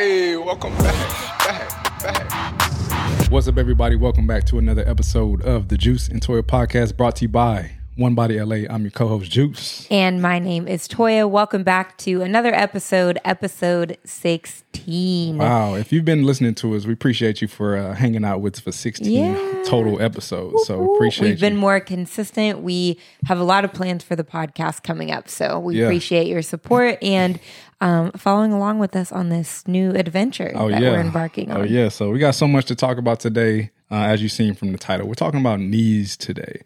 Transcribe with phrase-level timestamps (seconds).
[0.00, 3.30] Hey, welcome back, back, back.
[3.30, 3.96] What's up, everybody?
[3.96, 7.72] Welcome back to another episode of the Juice and Toya podcast brought to you by
[8.00, 8.66] One Body LA.
[8.70, 9.86] I'm your co host, Juice.
[9.90, 11.28] And my name is Toya.
[11.28, 15.36] Welcome back to another episode, episode 16.
[15.36, 15.74] Wow.
[15.74, 18.60] If you've been listening to us, we appreciate you for uh, hanging out with us
[18.60, 19.62] for 16 Yeah.
[19.66, 20.66] total episodes.
[20.66, 22.60] So appreciate We've been more consistent.
[22.62, 25.28] We have a lot of plans for the podcast coming up.
[25.28, 25.84] So we Yeah.
[25.84, 27.38] appreciate your support and
[27.82, 30.92] um, following along with us on this new adventure Oh, that yeah.
[30.92, 31.60] we're embarking on.
[31.60, 31.90] Oh, yeah.
[31.90, 34.78] So we got so much to talk about today, uh, as you've seen from the
[34.78, 35.06] title.
[35.06, 36.62] We're talking about knees today.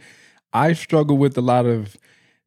[0.54, 1.96] I've struggled with a lot of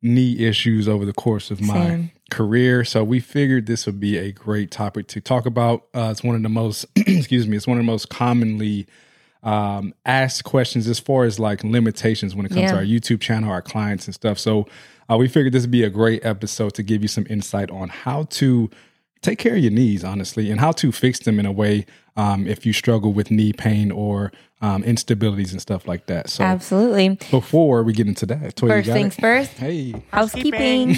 [0.02, 2.11] knee issues over the course of my Same.
[2.31, 2.83] career.
[2.83, 5.83] So we figured this would be a great topic to talk about.
[5.93, 8.88] Uh, it's one of the most, excuse me, it's one of the most commonly
[9.43, 13.52] um, asked questions as far as like limitations when it comes to our YouTube channel,
[13.52, 14.39] our clients and stuff.
[14.39, 14.67] So
[15.09, 17.89] uh, we figured this would be a great episode to give you some insight on
[17.89, 18.69] how to
[19.21, 21.85] take care of your knees, honestly, and how to fix them in a way
[22.17, 26.30] um, if you struggle with knee pain or um, instabilities and stuff like that.
[26.30, 27.09] So Absolutely.
[27.31, 29.22] before we get into that, Toya, First things it?
[29.22, 29.52] first.
[29.53, 30.97] Hey, Housekeeping.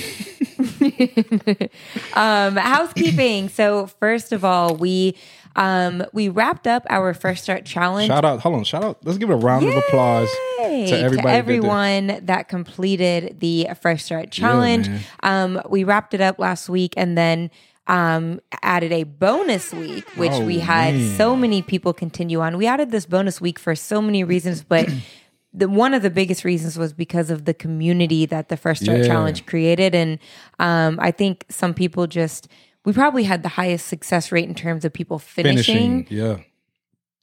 [2.13, 3.49] um, housekeeping.
[3.49, 5.15] So first of all, we
[5.55, 8.07] um, we wrapped up our Fresh Start challenge.
[8.07, 8.39] shout out!
[8.41, 8.99] Hold on, shout out!
[9.03, 10.99] Let's give it a round of applause to everybody.
[10.99, 11.35] that did that.
[11.35, 14.87] everyone that completed the Fresh Start Challenge.
[14.87, 15.01] man.
[15.23, 17.49] um, we wrapped it up last week and then
[17.89, 21.17] um, added a bonus week, which Oh, we had man.
[21.17, 22.55] so many people continue on.
[22.55, 24.87] We added this bonus week for so many reasons, but
[25.53, 28.99] the one of the biggest reasons was because of the community that the Fresh Start
[28.99, 29.07] Yeah.
[29.07, 30.19] Challenge created, and
[30.59, 32.47] um, I think some people just.
[32.85, 36.07] We probably had the highest success rate in terms of people finishing.
[36.09, 36.37] Yeah,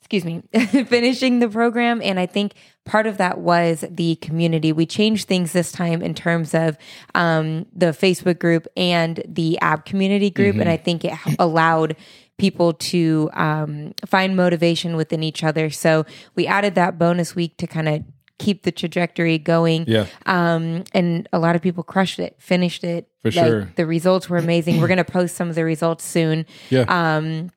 [0.09, 0.41] excuse me,
[0.85, 2.01] finishing the program.
[2.01, 2.55] And I think
[2.85, 4.73] part of that was the community.
[4.73, 6.79] We changed things this time in terms of
[7.17, 10.57] um, the Facebook group and the app community group.
[10.57, 11.97] And I think it allowed
[12.39, 15.71] people to um, find motivation within each other.
[15.71, 18.05] So we added that bonus week to kind of
[18.39, 19.87] keep the trajectory going.
[19.89, 20.07] yeah.
[20.27, 23.09] Um, and a lot of people crushed it, finished it.
[23.23, 23.73] For Like, sure.
[23.75, 24.81] The results were amazing.
[24.81, 26.47] We're going to post some of the results soon.
[26.71, 26.85] Yeah.
[26.87, 27.51] Um,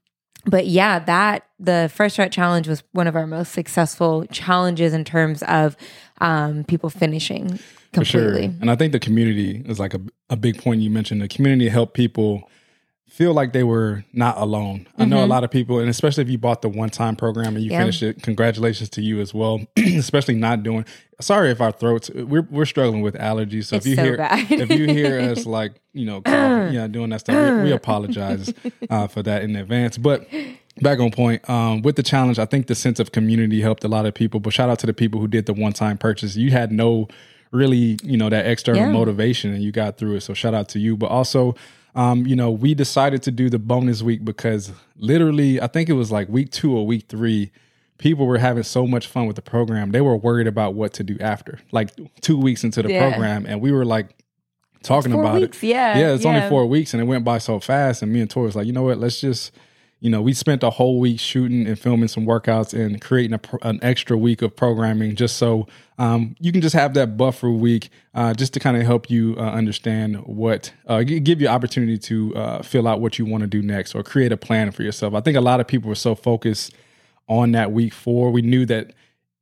[0.50, 5.04] but yeah, that the Fresh Start Challenge was one of our most successful challenges in
[5.04, 5.76] terms of
[6.22, 7.58] um, people finishing
[7.94, 8.22] For sure.
[8.32, 8.56] completely.
[8.62, 11.22] And I think the community is like a, a big point you mentioned.
[11.22, 12.50] The community helped people
[13.08, 14.88] feel like they were not alone.
[14.98, 17.56] I know a lot of people, and especially if you bought the one time program
[17.56, 17.74] and you Mm-hmm.
[17.74, 17.80] Yeah.
[17.80, 19.62] finished it, congratulations to you as well.
[19.78, 20.86] especially not doing.
[21.22, 22.10] Sorry if our throats.
[22.10, 23.66] We're we're struggling with allergies.
[23.66, 24.18] So It's if you so hear
[24.62, 28.54] if you hear us like you know coughing, yeah doing that stuff, we, we apologize
[28.90, 29.98] uh, for that in advance.
[29.98, 30.28] But
[30.82, 33.90] back on point um, with the challenge, I think the sense of community helped a
[33.90, 34.40] lot of people.
[34.40, 36.36] But shout out to the people who did the one time purchase.
[36.38, 37.08] You had no
[37.52, 38.92] really you know that external Yeah.
[38.92, 40.22] motivation and you got through it.
[40.22, 40.96] So shout out to you.
[40.98, 41.56] But also.
[41.96, 45.94] Um, you know, we decided to do the bonus week because literally, I think it
[45.94, 47.52] was like week two or week three,
[48.00, 49.92] people were having so much fun with the program.
[49.92, 53.10] They were worried about what to do after, like two weeks into the Yeah.
[53.12, 53.46] program.
[53.46, 54.08] And we were like
[54.82, 55.68] talking Four about weeks, it.
[55.68, 58.02] yeah, Yeah, it's only four weeks and it went by so fast.
[58.02, 58.98] And me and Toya was like, you know what?
[58.98, 59.52] Let's just,
[60.00, 63.68] you know, we spent a whole week shooting and filming some workouts and creating a,
[63.68, 65.68] an extra week of programming just so
[65.98, 69.36] um, you can just have that buffer week uh, just to kind of help you
[69.38, 73.48] uh, understand what, uh, give you opportunity to uh, fill out what you want to
[73.48, 75.14] do next or create a plan for yourself.
[75.14, 76.74] I think a lot of people were so focused
[77.30, 78.32] on that week four.
[78.32, 78.92] We knew that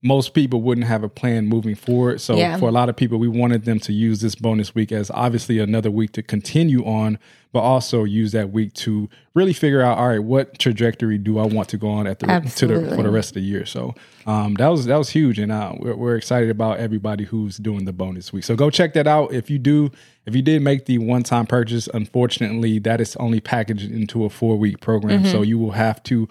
[0.03, 2.21] most people wouldn't have a plan moving forward.
[2.21, 2.57] So Yeah.
[2.57, 5.57] for a lot of people, we wanted them to use this bonus week as obviously
[5.57, 7.17] another week to continue on,
[7.51, 11.47] but also use that week to really figure out, all right, what trajectory do I
[11.47, 12.27] want to go on at the
[12.57, 13.65] to the, for the rest of the year.
[13.65, 13.95] So
[14.27, 17.85] um, that was that was huge, and uh, we're, we're excited about everybody who's doing
[17.85, 18.43] the bonus week.
[18.43, 19.89] So go check that out if you do.
[20.27, 24.29] If you did make the one time purchase, unfortunately, that is only packaged into a
[24.29, 25.25] four week program.
[25.25, 26.27] So you will have to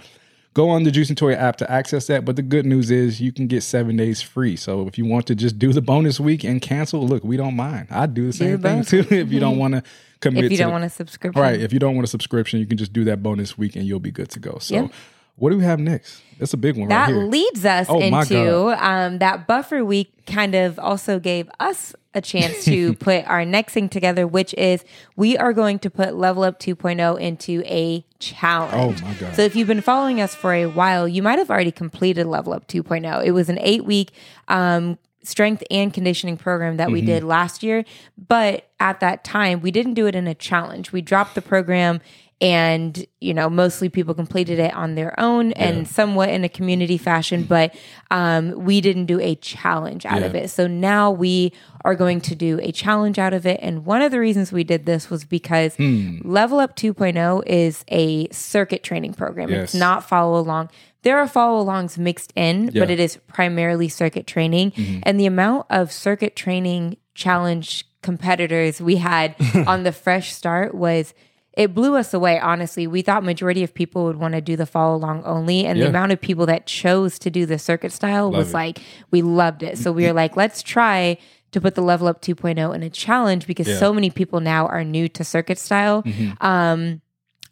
[0.56, 2.24] go on the Juice and Toya app to access that.
[2.24, 4.56] But the good news is you can get seven days free.
[4.56, 7.54] So if you want to just do the bonus week and cancel, look, we don't
[7.54, 7.88] mind.
[7.90, 9.82] I'd do the same the thing too if you don't want to
[10.20, 10.46] commit.
[10.46, 11.42] If you don't want a subscription.
[11.42, 11.60] right?
[11.60, 14.00] If you don't want a subscription, you can just do that bonus week and you'll
[14.00, 14.56] be good to go.
[14.58, 14.74] So.
[14.74, 14.88] Yeah.
[15.38, 16.22] What do we have next?
[16.38, 17.24] That's a big one That right here.
[17.24, 22.64] leads us Oh, into um, that buffer week kind of also gave us a chance
[22.64, 24.84] to put our next thing together, which is
[25.16, 29.00] we are going to put Level Up 2.0 into a challenge.
[29.02, 29.34] Oh, my God.
[29.34, 32.52] So if you've been following us for a while, you might have already completed Level
[32.52, 33.24] Up 2.0.
[33.24, 34.12] It was an eight week
[34.48, 37.06] um, strength and conditioning program that we Mm-hmm.
[37.06, 37.84] did last year.
[38.28, 40.92] But at that time, we didn't do it in a challenge.
[40.92, 42.00] We dropped the program
[42.40, 46.98] and you know mostly people completed it on their own and somewhat in a community
[46.98, 47.74] fashion but
[48.10, 51.50] um, we didn't do a challenge out of it so now we
[51.84, 54.64] are going to do a challenge out of it and one of the reasons we
[54.64, 56.18] did this was because Hmm.
[56.24, 59.64] level up 2.0 is a circuit training program Yes.
[59.64, 60.68] it's not follow along
[61.02, 62.82] there are follow alongs mixed in but Yeah.
[62.82, 62.90] Mm-hmm.
[62.92, 69.34] it is primarily circuit training and the amount of circuit training challenge competitors we had
[69.66, 71.14] on the fresh start was
[71.56, 74.66] it blew us away honestly we thought majority of people would want to do the
[74.66, 78.30] follow along only and the amount of people that chose to do the circuit style
[78.30, 78.54] was it.
[78.54, 78.78] like
[79.10, 81.16] we loved it so we were like let's try
[81.52, 83.74] to put the level up 2.0 in a challenge because Yeah.
[83.74, 83.80] Mm-hmm.
[83.80, 86.04] so many people now are new to circuit style
[86.40, 87.00] um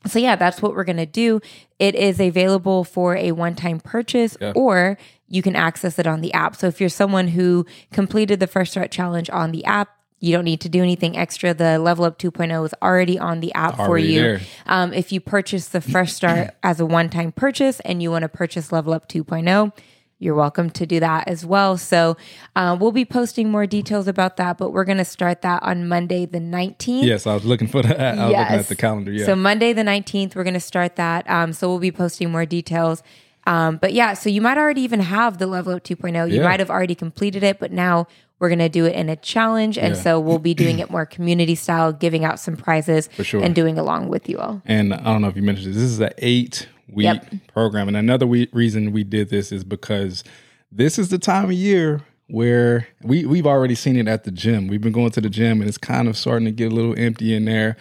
[0.07, 1.41] so yeah, that's what we're gonna do.
[1.79, 4.53] It is available for a one-time purchase, Yeah.
[4.55, 4.99] or
[5.29, 6.57] you can access it on the app.
[6.57, 9.94] So if you're someone who completed the fresh start challenge on the app,
[10.25, 11.53] you don't need to do anything extra.
[11.53, 14.39] The Level Up 2.0 is already on the app for you.
[14.67, 18.29] Um, if you purchase the Fresh Start as a one-time purchase and you want to
[18.31, 19.73] purchase Level Up 2.0,
[20.19, 21.77] you're welcome to do that as well.
[21.77, 22.17] So
[22.57, 25.87] uh, we'll be posting more details about that, but we're going to start that on
[25.89, 27.03] Monday the 19th.
[27.05, 28.01] Yes, I was looking for that.
[28.19, 29.13] I was looking at the calendar.
[29.13, 29.27] Yeah.
[29.27, 31.29] So Monday the 19th, we're going to start that.
[31.29, 33.03] Um, so we'll be posting more details.
[33.47, 36.31] Um, but yeah, so you might already even have the level up 2.0.
[36.31, 36.45] You Yeah.
[36.45, 38.07] might have already completed it, but now
[38.45, 39.79] we're going to do it in a challenge.
[39.79, 40.03] And Yeah.
[40.03, 43.43] so we'll be doing it more community style, giving out some prizes sure.
[43.43, 44.61] and doing along with you all.
[44.67, 45.77] And I don't know if you mentioned this.
[45.77, 47.27] This is an eight week Yep.
[47.49, 47.89] program.
[47.89, 50.23] And another we- reason we did this is because
[50.71, 54.69] this is the time of year where we, we've already seen it at the gym.
[54.69, 56.95] We've been going to the gym and it's kind of starting to get a little
[56.99, 57.77] empty in there.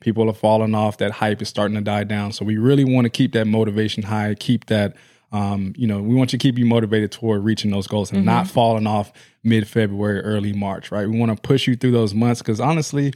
[0.00, 0.98] People are falling off.
[0.98, 2.32] That hype is starting to die down.
[2.32, 4.96] So we really want to keep that motivation high, keep that.
[5.30, 8.24] Um, you know, we want you to keep you motivated toward reaching those goals and
[8.24, 9.12] not falling off
[9.44, 11.06] mid February, early March, right?
[11.08, 13.12] We want to push you through those months because honestly,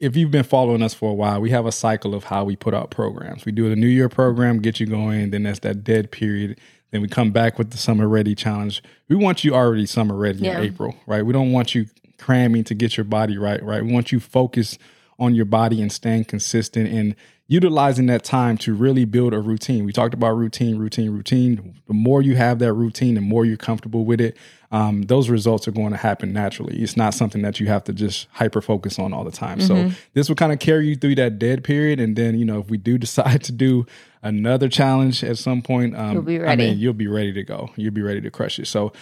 [0.00, 2.56] if you've been following us for a while, we have a cycle of how we
[2.56, 3.44] put out programs.
[3.44, 6.58] We do the New Year program, get you going, then that's that dead period.
[6.90, 8.82] Then we come back with the Summer Ready Challenge.
[9.08, 10.58] We want you already summer ready Yeah.
[10.58, 11.24] in April, right?
[11.24, 11.86] We don't want you
[12.18, 13.84] cramming to get your body right, right?
[13.84, 14.78] We want you focused
[15.18, 17.14] on your body and staying consistent and
[17.48, 19.84] utilizing that time to really build a routine.
[19.84, 21.74] We talked about routine, routine, routine.
[21.86, 24.36] The more you have that routine, the more you're comfortable with it,
[24.72, 26.82] um, those results are going to happen naturally.
[26.82, 29.60] It's not something that you have to just hyper focus on all the time.
[29.60, 29.90] Mm-hmm.
[29.90, 32.58] So this will kind of carry you through that dead period, and then you know
[32.58, 33.86] if we do decide to do
[34.22, 36.64] another challenge at some point, um, You'll be I ready.
[36.70, 37.70] mean, you'll be ready to go.
[37.76, 38.66] You'll be ready to crush it.
[38.66, 38.92] So.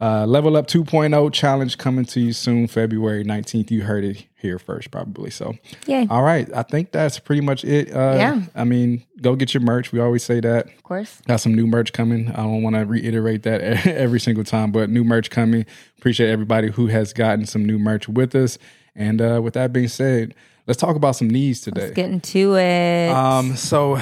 [0.00, 3.70] Uh, Level Up 2.0 challenge coming to you soon, February 19th.
[3.70, 5.30] You heard it here first, probably.
[5.30, 5.54] So,
[5.86, 6.06] yeah.
[6.08, 6.48] all right.
[6.54, 7.92] I think that's pretty much it.
[7.92, 8.42] Uh, Yeah.
[8.54, 9.92] I mean, go get your merch.
[9.92, 10.66] We always say that.
[10.68, 11.20] Of course.
[11.28, 12.30] Got some new merch coming.
[12.30, 15.66] I don't want to reiterate that every single time, but new merch coming.
[15.98, 18.56] Appreciate everybody who has gotten some new merch with us.
[18.96, 20.34] And uh, with that being said,
[20.66, 21.82] let's talk about some needs today.
[21.82, 23.10] Let's get into it.
[23.10, 24.00] Um, so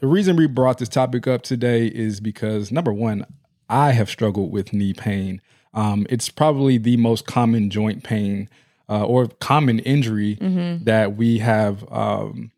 [0.00, 3.24] the reason we brought this topic up today is because number one,
[3.68, 5.40] I have struggled with knee pain.
[5.74, 8.48] Um, it's probably the most common joint pain
[8.88, 10.38] uh, or common injury
[10.84, 12.50] that we have um,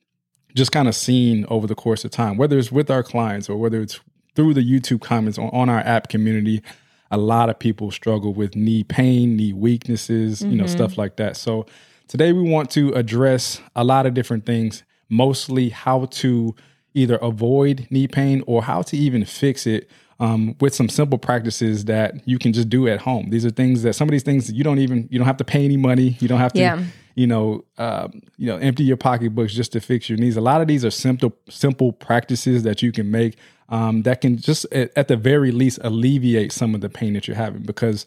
[0.55, 3.57] just kind of seen over the course of time, whether it's with our clients or
[3.57, 4.01] whether it's
[4.35, 6.63] through the YouTube comments on, on our app community.
[7.11, 11.37] A lot of people struggle with knee pain, knee weaknesses, you know, stuff like that.
[11.39, 11.65] So
[12.07, 16.55] today we want to address a lot of different things, mostly how to
[16.95, 19.89] either avoid knee pain or how to even fix it
[20.21, 23.31] um, with some simple practices that you can just do at home.
[23.31, 25.45] These are things that some of these things you don't even you don't have to
[25.45, 26.17] pay any money.
[26.21, 26.83] You don't have to Yeah.
[27.15, 30.37] you know um, you know empty your pocketbooks just to fix your knees.
[30.37, 33.37] A lot of these are simple simple practices that you can make
[33.69, 37.29] um, that can just at, at the very least alleviate some of the pain that
[37.29, 38.05] you're having because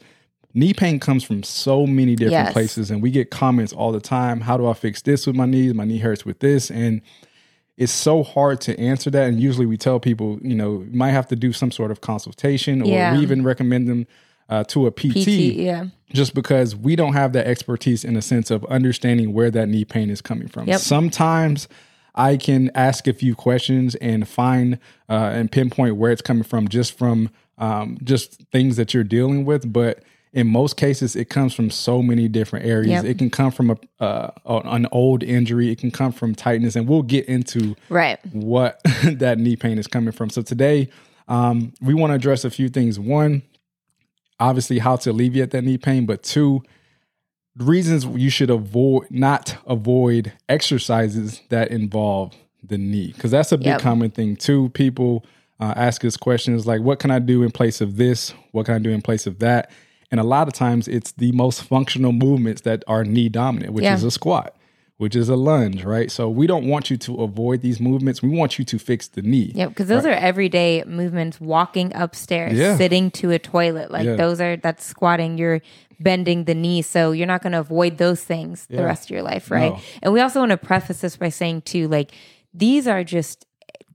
[0.53, 2.51] knee pain comes from so many different Yes.
[2.53, 5.45] places and we get comments all the time how do i fix this with my
[5.45, 6.99] knees my knee hurts with this and
[7.77, 11.11] it's so hard to answer that and usually we tell people you know you might
[11.11, 13.15] have to do some sort of consultation or Yeah.
[13.15, 14.07] we even recommend them
[14.49, 15.85] uh, to a PT, PT, yeah.
[16.11, 19.85] just because we don't have that expertise in the sense of understanding where that knee
[19.85, 20.67] pain is coming from.
[20.67, 20.81] Yep.
[20.81, 21.69] Sometimes
[22.15, 24.77] I can ask a few questions and find
[25.09, 29.45] uh, and pinpoint where it's coming from just from um, just things that you're dealing
[29.45, 33.03] with, but in most cases, it comes from so many different areas.
[33.03, 33.05] Yep.
[33.05, 34.31] It can come from a uh,
[34.65, 35.69] an old injury.
[35.69, 38.17] It can come from tightness, and we'll get into Right.
[38.31, 40.29] what that knee pain is coming from.
[40.29, 40.89] So today,
[41.27, 42.97] um, we want to address a few things.
[42.99, 43.41] One,
[44.39, 46.61] obviously, how to alleviate that knee pain, but two,
[47.57, 52.33] reasons you should avoid not avoid exercises that involve
[52.63, 53.81] the knee because that's a big Yep.
[53.81, 54.69] common thing too.
[54.69, 55.25] People
[55.59, 58.33] uh, ask us questions like, "What can I do in place of this?
[58.51, 59.69] What can I do in place of that?"
[60.11, 63.85] And a lot of times, it's the most functional movements that are knee dominant, which
[63.85, 63.95] Yeah.
[63.95, 64.55] is a squat
[65.01, 66.11] which is a lunge, right?
[66.11, 68.21] So we don't want you to avoid these movements.
[68.21, 69.51] We want you to fix the knee.
[69.55, 70.13] Yep, because those right?
[70.13, 71.41] are everyday movements.
[71.41, 72.77] Walking upstairs, yeah.
[72.77, 74.15] sitting to a toilet, like yeah.
[74.15, 75.39] those are that's squatting.
[75.39, 75.61] You're
[75.99, 79.23] bending the knee, so you're not going to avoid those things the rest of your
[79.23, 79.73] life, right?
[79.73, 79.79] No.
[80.03, 82.11] And we also want to preface this by saying too, like
[82.53, 83.47] these are just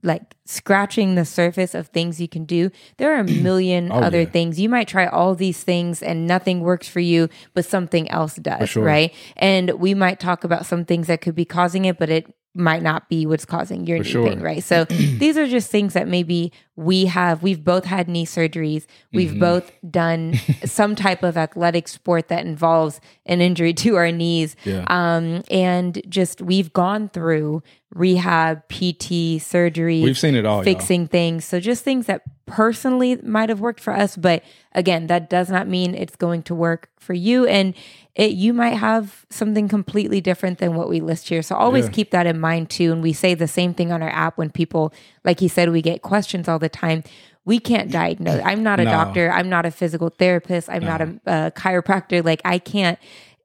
[0.07, 2.71] like scratching the surface of things you can do.
[2.97, 4.31] There are a million oh, other yeah.
[4.31, 4.59] things.
[4.59, 8.71] You might try all these things and nothing works for you, but something else does,
[8.71, 8.85] sure.
[8.85, 9.13] right?
[9.37, 12.83] And we might talk about some things that could be causing it, but it might
[12.83, 14.29] not be what's causing your for knee sure.
[14.29, 14.63] pain, right?
[14.63, 17.43] So these are just things that maybe we have.
[17.43, 18.87] We've both had knee surgeries.
[19.13, 19.41] We've mm-hmm.
[19.41, 24.57] both done some type of athletic sport that involves an injury to our knees.
[24.65, 24.85] Yeah.
[24.89, 27.63] Um, and just we've gone through
[27.95, 30.03] rehab, PT, surgery.
[30.03, 31.09] We've seen it all, fixing y'all.
[31.09, 31.45] things.
[31.47, 34.43] So just things that personally might have worked for us, but
[34.73, 37.47] again, that does not mean it's going to work for you.
[37.47, 37.75] And
[38.15, 41.43] it you might have something completely different than what we list here.
[41.43, 41.91] So always yeah.
[41.93, 42.93] keep that in mind too.
[42.93, 44.93] And we say the same thing on our app when people,
[45.27, 47.03] like he said, we get questions all the time
[47.47, 48.43] we can't diagnose.
[48.45, 48.91] I'm not a no.
[48.91, 49.31] doctor.
[49.31, 50.69] I'm not a physical therapist.
[50.69, 50.89] I'm no.
[50.89, 52.23] not a, a, chiropractor.
[52.23, 52.99] Like I can't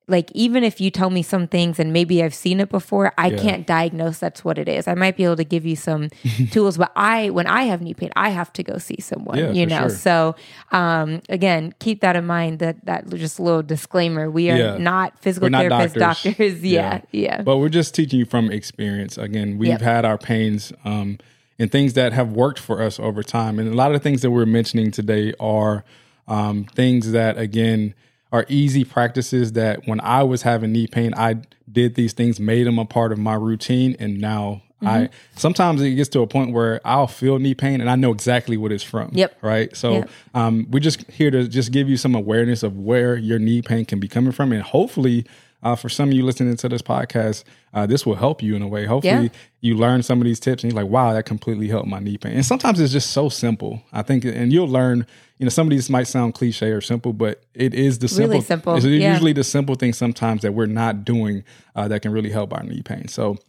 [0.08, 3.28] like even if you tell me some things and maybe I've seen it before, I
[3.28, 3.38] yeah.
[3.38, 4.88] can't diagnose that's what it is.
[4.88, 6.10] I might be able to give you some
[6.52, 9.52] tools, but I when I have knee pain, I have to go see someone, yeah,
[9.52, 9.82] you know.
[9.82, 9.90] Sure.
[9.90, 10.36] So
[10.72, 14.32] um again, keep that in mind that that just a little disclaimer.
[14.32, 14.78] We are yeah.
[14.80, 16.34] not physical not therapists, doctors.
[16.34, 16.64] doctors.
[16.64, 17.44] yeah, yeah.
[17.44, 19.16] But we're just teaching you from experience.
[19.16, 19.82] Again, we've yep.
[19.82, 21.20] had our pains um
[21.62, 23.60] and things that have worked for us over time.
[23.60, 25.84] And a lot of the things that we're mentioning today are
[26.28, 27.94] um, things that again
[28.32, 31.36] are easy practices that when I was having knee pain, I
[31.72, 34.88] did these things, made them a part of my routine, and now mm-hmm.
[34.88, 38.12] I sometimes it gets to a point where I'll feel knee pain and I know
[38.12, 39.12] exactly what it's from.
[39.14, 39.38] Yep.
[39.44, 39.76] Right.
[39.78, 40.10] So yep.
[40.34, 43.86] um, we're just here to just give you some awareness of where your knee pain
[43.86, 45.28] can be coming from, and hopefully.
[45.64, 48.62] Uh, for some of you listening to this podcast, uh, this will help you in
[48.62, 48.86] a way.
[48.86, 49.30] Hopefully, yeah.
[49.62, 52.18] you learn some of these tips and you're like, wow, that completely helped my knee
[52.18, 52.34] pain.
[52.34, 53.82] And sometimes it's just so simple.
[53.94, 55.06] I think, and you'll learn
[55.42, 58.30] you know, some of these might sound cliche or simple, but it is the simple.
[58.30, 58.76] Really simple.
[58.76, 59.12] It's yeah.
[59.12, 61.44] usually the simple things sometimes that we're not doing
[61.76, 63.08] uh, that can really help our knee pain.
[63.08, 63.40] So,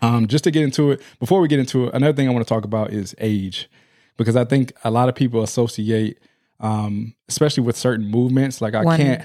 [0.00, 2.46] um, just to get into it, before we get into it, another thing I want
[2.46, 3.68] to talk about is age,
[4.16, 6.18] because I think a lot of people associate,
[6.60, 9.22] um, especially with certain movements, like I One, can't.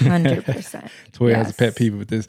[0.00, 0.90] Hundred percent.
[1.12, 1.46] Toya yes.
[1.46, 2.26] has a pet peeve with this.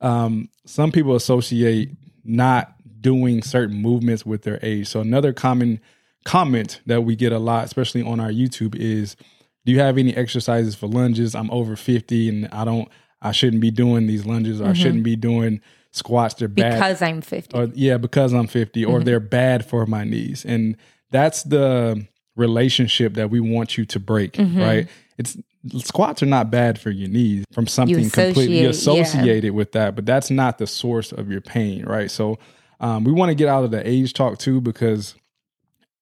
[0.00, 1.90] Um, some people associate
[2.24, 4.88] not doing certain movements with their age.
[4.88, 5.80] So another common
[6.24, 9.16] comment that we get a lot, especially on our YouTube, is
[9.64, 11.34] do you have any exercises for lunges?
[11.34, 12.88] I'm over 50 and I don't
[13.22, 14.70] I shouldn't be doing these lunges or mm-hmm.
[14.70, 15.60] I shouldn't be doing
[15.92, 16.34] squats.
[16.34, 17.56] They're bad because I'm 50.
[17.56, 18.90] Or yeah, because I'm 50, mm-hmm.
[18.90, 20.44] or they're bad for my knees.
[20.44, 20.76] And
[21.10, 22.06] that's the
[22.36, 24.60] relationship that we want you to break, mm-hmm.
[24.60, 24.88] right?
[25.18, 25.36] It's
[25.78, 29.50] squats are not bad for your knees from something completely associated yeah.
[29.50, 32.10] with that, but that's not the source of your pain, right?
[32.10, 32.38] So
[32.80, 35.14] um, we want to get out of the age talk too because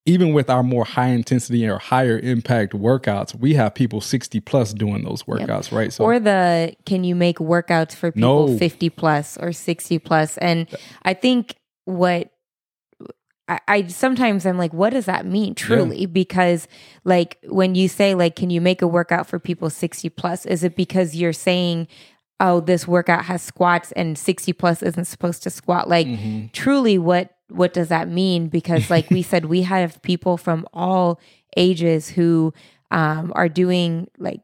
[0.07, 4.73] even with our more high intensity or higher impact workouts, we have people 60 plus
[4.73, 5.73] doing those workouts, yep.
[5.73, 5.93] right?
[5.93, 8.59] So or the can you make workouts for people no.
[8.59, 10.39] 50 plus or 60 plus?
[10.39, 10.67] And
[11.03, 12.33] I think what
[13.49, 16.01] I, I, sometimes I'm like, what does that mean truly?
[16.01, 16.07] Yeah.
[16.07, 16.69] Because
[17.05, 20.45] like when you say like, can you make a workout for people 60 plus?
[20.47, 21.89] Is it because you're saying
[22.41, 25.89] oh, this workout has squats and 60 plus isn't supposed to squat.
[25.89, 26.47] Like, mm-hmm.
[26.53, 28.49] truly, what what does that mean?
[28.49, 31.21] Because, like we said, we have people from all
[31.57, 32.53] ages who
[32.91, 34.41] um, are doing like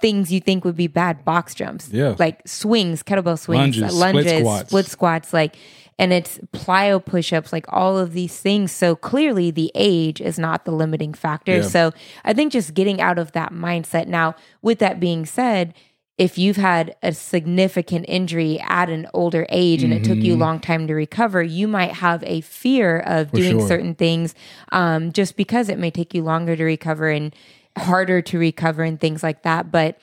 [0.00, 4.24] things you think would be bad box jumps, yeah, like swings, kettlebell swings, lunges, lunges
[4.24, 4.68] split, squats.
[4.68, 5.56] split squats, like,
[5.98, 8.72] and it's plyo push-ups, like all of these things.
[8.72, 11.56] So clearly, the age is not the limiting factor.
[11.56, 11.62] Yeah.
[11.62, 11.92] So
[12.24, 14.06] I think just getting out of that mindset.
[14.06, 15.74] Now, with that being said,
[16.18, 20.02] if you've had a significant injury at an older age and mm-hmm.
[20.02, 20.42] it took you a mm-hmm.
[20.42, 23.68] long time to recover, you might have a fear of For doing sure.
[23.68, 24.34] certain things
[24.72, 27.34] um, just because it may take you longer to recover and
[27.76, 29.70] harder to recover and things like that.
[29.70, 30.00] But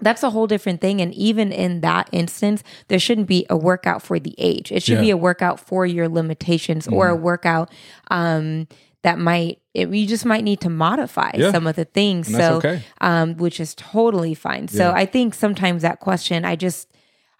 [0.00, 1.00] that's a whole different thing.
[1.00, 4.72] And even in that instance, there shouldn't be a workout for the age.
[4.72, 5.02] It should yeah.
[5.02, 6.94] be a workout for your limitations mm-hmm.
[6.94, 7.22] or a mm-hmm.
[7.22, 7.70] workout
[8.10, 8.68] um,
[9.02, 11.52] that might it, you just might need to modify yeah.
[11.52, 12.82] some of the things so okay.
[13.00, 14.94] um, which is totally fine so yeah.
[14.94, 16.88] i think sometimes that question i just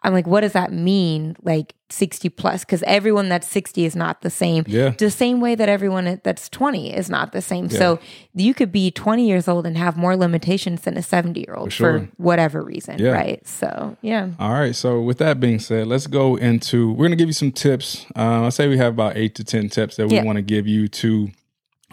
[0.04, 1.36] i'm like what does that mean?
[1.42, 2.64] Like 60 plus?
[2.64, 4.64] Because everyone that's 60 is not the same.
[4.66, 4.90] Yeah.
[4.90, 7.66] The same way that everyone that's 20 is not the same.
[7.66, 7.78] Yeah.
[7.78, 8.00] so
[8.34, 11.68] you could be 20 years old and have more limitations than a 70 year old
[11.68, 11.98] for, sure.
[12.00, 13.10] for, whatever reason yeah.
[13.10, 13.46] right?
[13.46, 14.30] So yeah.
[14.38, 14.76] All right.
[14.76, 18.06] So with that being said let's go into we're going to give you some tips.
[18.16, 20.66] Uh, i say we have about eight to ten tips that we want to give
[20.66, 21.30] you to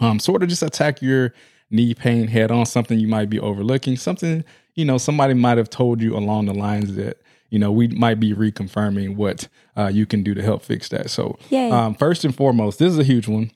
[0.00, 1.32] um, sort of just attack your
[1.70, 5.70] knee pain head on, something you might be overlooking, something, you know, somebody might have
[5.70, 7.21] told you along the lines that,
[7.52, 11.10] you know, we might be reconfirming what uh, you can do to help fix that.
[11.10, 13.50] So, um, first and foremost, this is a huge one.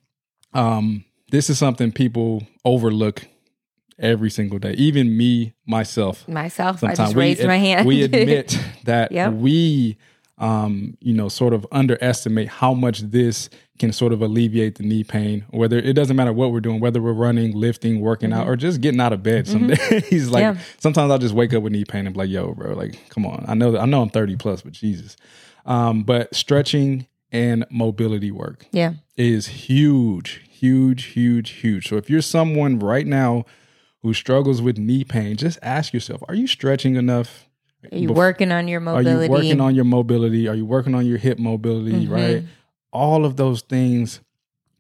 [0.53, 3.23] Um, this is something people overlook
[3.99, 4.73] every single day.
[4.75, 7.87] Even me, myself, Myself, I sometimes just raised ad- my hand.
[7.89, 9.33] we admit that Yep.
[9.33, 9.97] we
[10.39, 15.03] um you know sort of underestimate how much this can sort of alleviate the knee
[15.05, 18.55] pain whether it doesn't matter what we're doing whether we're running lifting working out or
[18.57, 20.59] just getting out of bed some days like Mm-hmm.
[20.59, 20.65] Yeah.
[20.79, 23.25] sometimes i'll just wake up with knee pain and be like yo bro like come
[23.25, 25.17] on i know that i know i'm 30 plus but jesus
[25.65, 28.93] um but stretching and mobility work yeah.
[29.17, 31.89] is huge, huge, huge, huge.
[31.89, 33.45] So if you're someone right now
[34.03, 37.46] who struggles with knee pain, just ask yourself, are you stretching enough?
[37.93, 39.11] Are you Bef- working on your mobility?
[39.11, 40.49] Are you working on your mobility?
[40.49, 42.11] Are you working on your hip mobility, Mhm.
[42.11, 42.45] right?
[42.93, 44.21] All of those things.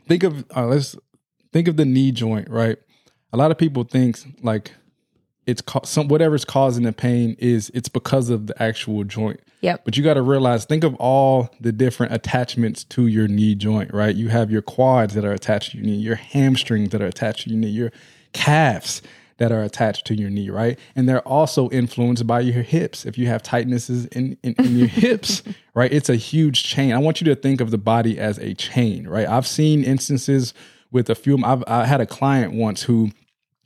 [0.08, 0.96] Think of uh, let's
[1.52, 2.78] think of the knee joint, right?
[3.32, 4.72] A lot of people think like
[5.46, 9.40] it's ca- some whatever's causing the pain is it's because of the actual joint.
[9.62, 9.84] Yep.
[9.84, 13.92] But you got to realize, think of all the different attachments to your knee joint,
[13.94, 14.14] right?
[14.14, 17.44] You have your quads that are attached to your knee, your hamstrings that are attached
[17.44, 17.90] to your knee, your
[18.32, 19.02] calves
[19.38, 20.78] that are attached to your knee, right?
[20.94, 23.04] And they're also influenced by your hips.
[23.04, 25.42] If you have tightnesses in, in, in your hips,
[25.74, 25.92] right?
[25.92, 26.92] It's a huge chain.
[26.92, 29.28] I want you to think of the body as a chain, right?
[29.28, 30.54] I've seen instances
[30.90, 33.10] with a few, I've, I had a client once who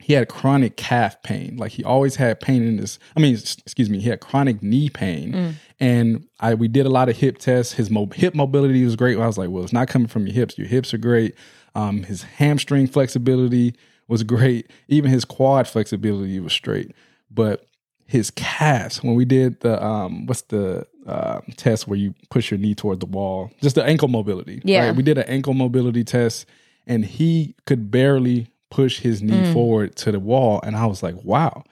[0.00, 1.56] he had chronic calf pain.
[1.56, 2.98] Like he always had pain in his.
[3.16, 7.10] I mean, excuse me, he had chronic knee pain, and I we did a lot
[7.10, 7.74] of hip tests.
[7.74, 9.18] His mo- hip mobility was great.
[9.18, 10.56] I was like, well, it's not coming from your hips.
[10.56, 11.34] Your hips are great.
[11.74, 13.74] Um, his hamstring flexibility
[14.10, 14.70] was great.
[14.88, 16.92] Even his quad flexibility was straight.
[17.30, 17.66] But
[18.06, 22.58] his calves, when we did the um, what's the uh, test where you push your
[22.58, 24.60] knee toward the wall, just the ankle mobility.
[24.64, 24.86] Yeah.
[24.88, 24.96] right?
[24.96, 26.44] we did an ankle mobility test,
[26.86, 29.52] and he could barely push his knee Mm.
[29.52, 30.60] forward to the wall.
[30.64, 31.64] And I was like, wow,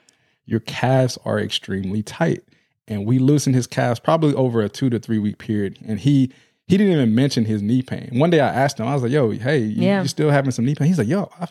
[0.45, 2.43] your calves are extremely tight.
[2.87, 5.77] And we loosened his calves probably over a two to three week period.
[5.85, 6.31] And he
[6.67, 8.09] he didn't even mention his knee pain.
[8.13, 10.01] One day I asked him, I was like, yo, hey, you, Yeah.
[10.03, 10.87] you still having some knee pain?
[10.87, 11.47] He's like, yo, I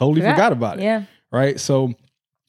[0.00, 0.34] totally Forgot.
[0.34, 1.04] forgot about it Yeah.
[1.30, 1.60] right?
[1.60, 1.94] So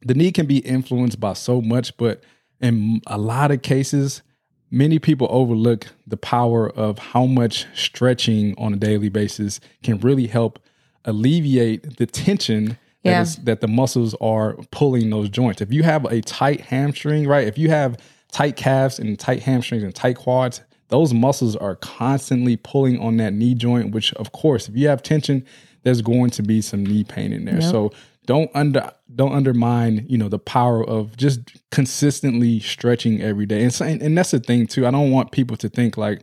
[0.01, 2.23] the knee can be influenced by so much, but
[2.59, 4.23] in a lot of cases,
[4.71, 10.25] many people overlook the power of how much stretching on a daily basis can really
[10.27, 10.57] help
[11.05, 13.21] alleviate the tension that, Yeah.
[13.21, 15.61] is, that the muscles are pulling those joints.
[15.61, 17.47] If you have a tight hamstring, right?
[17.47, 17.97] If you have
[18.31, 23.33] tight calves and tight hamstrings and tight quads, those muscles are constantly pulling on that
[23.33, 25.43] knee joint, which of course, if you have tension,
[25.83, 27.61] there's going to be some knee pain in there.
[27.61, 27.91] So
[28.25, 31.39] don't under don't undermine, you know, the power of just
[31.71, 33.63] consistently stretching every day.
[33.63, 34.85] And, so, and, and that's the thing too.
[34.87, 36.21] I don't want people to think like,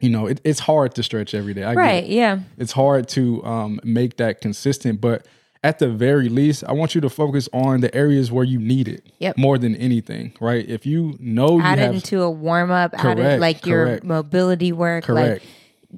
[0.00, 1.62] you know, it, it's hard to stretch every day.
[1.64, 2.06] I get it Right.
[2.06, 2.40] Yeah.
[2.58, 5.26] it's hard to um, make that consistent but
[5.64, 8.86] at the very least i want you to focus on the areas where you need
[8.86, 9.36] it Yep.
[9.36, 12.94] more than anything right if you know Add you it have into a warm up.
[12.94, 15.02] Add it Correct, like your mobility work.
[15.04, 15.50] correct Like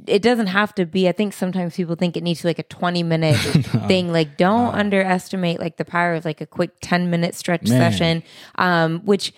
[0.07, 1.09] it doesn't have to be.
[1.09, 3.37] I think sometimes people think it needs to be like a twenty minute
[3.89, 4.13] thing.
[4.13, 7.93] Like don't underestimate like the power of like a quick ten minute stretch Man.
[7.93, 8.23] session.
[8.57, 9.33] Um, which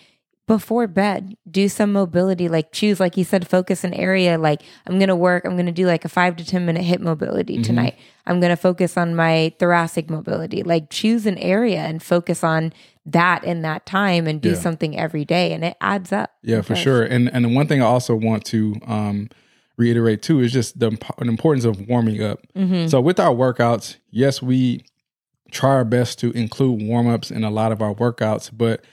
[0.48, 2.48] before bed, do some mobility.
[2.48, 4.36] Like choose, like you said, focus an area.
[4.38, 5.44] Like I'm gonna work.
[5.46, 7.62] I'm gonna do like a five to ten minute hip mobility Mm-hmm.
[7.62, 7.94] tonight.
[8.26, 10.62] I'm gonna focus on my thoracic mobility.
[10.62, 12.72] Like choose an area and focus on
[13.06, 14.54] that in that time and do Yeah.
[14.56, 16.30] something every day, and it adds up.
[16.42, 19.28] yeah for sure and and the one thing i also want to um
[19.76, 22.88] reiterate too is just the the importance of warming up Mm-hmm.
[22.88, 24.84] so with our workouts yes we
[25.50, 28.84] try our best to include warm-ups in a lot of our workouts but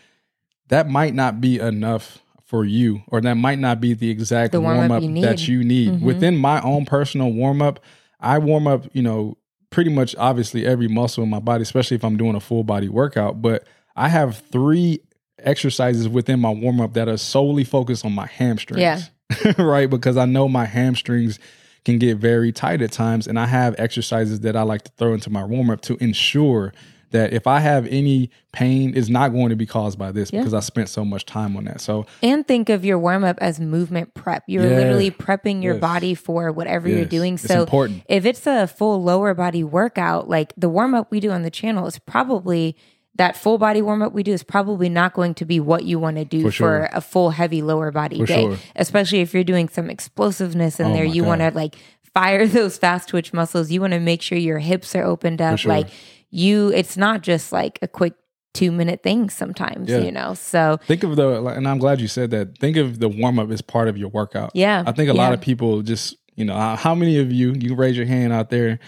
[0.69, 4.61] that might not be enough for you or that might not be the exact The
[4.61, 6.01] warm-up you that you need Mhm.
[6.01, 7.79] within my own personal warm-up
[8.19, 9.37] i warm up you know
[9.69, 12.89] pretty much obviously every muscle in my body especially if i'm doing a full body
[12.89, 13.65] workout but
[13.95, 14.99] i have three
[15.43, 18.99] exercises within my warm-up that are solely focused on my hamstrings Yeah.
[19.57, 21.39] right because i know my hamstrings
[21.85, 25.13] can get very tight at times and i have exercises that i like to throw
[25.13, 26.73] into my warm-up to ensure
[27.11, 30.53] that if i have any pain it's not going to be caused by this because
[30.53, 33.59] i spent so much time on that so And think of your warm up as
[33.59, 34.43] movement prep.
[34.47, 34.75] You're Yeah.
[34.75, 35.81] literally prepping your Yes.
[35.81, 37.09] body for whatever you're Yes.
[37.09, 37.33] doing.
[37.35, 38.03] It's So important.
[38.09, 41.49] if it's a full lower body workout, like the warm up we do on the
[41.51, 42.75] channel is probably
[43.19, 45.99] that full body warm up we do is probably not going to be what you
[45.99, 48.43] want to do for, For a full heavy lower body For day.
[48.43, 48.57] sure.
[48.75, 51.03] Especially if you're doing some explosiveness in Oh there.
[51.05, 51.75] You want to like
[52.13, 53.71] fire those fast twitch muscles.
[53.71, 55.59] You want to make sure your hips are opened up.
[55.59, 55.69] sure.
[55.71, 55.89] Like
[56.31, 58.13] you it's not just like a quick
[58.53, 59.99] two minute thing sometimes, Yeah.
[59.99, 60.33] you know.
[60.33, 63.61] So think of the and i'm glad you said that think of the warm-up as
[63.61, 64.83] part of your workout yeah.
[64.85, 67.69] I think a lot of people just, you know, how how many of you, you
[67.69, 68.79] can raise your hand out there,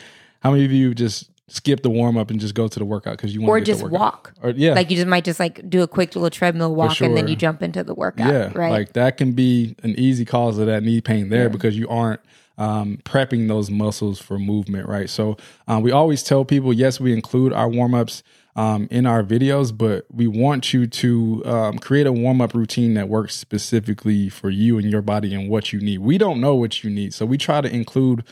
[0.42, 3.18] how many of you just skip the warm up and just go to the workout
[3.18, 4.34] because you want or to just walk.
[4.42, 7.16] Or yeah, Like you just might just like do a quick little treadmill walk and
[7.16, 8.32] then you jump into the workout.
[8.32, 8.72] yeah, right.
[8.72, 12.22] like that can be an easy cause of that knee pain there because you aren't
[12.58, 15.10] um, prepping those muscles for movement, right?
[15.10, 15.38] So
[15.68, 18.24] um, we always tell people, yes, we include our warm ups
[18.56, 22.94] um, in our videos, but we want you to um, create a warm up routine
[22.96, 26.00] that works specifically for you and your body and what you need.
[26.00, 28.24] We don't know what you need, so we try to include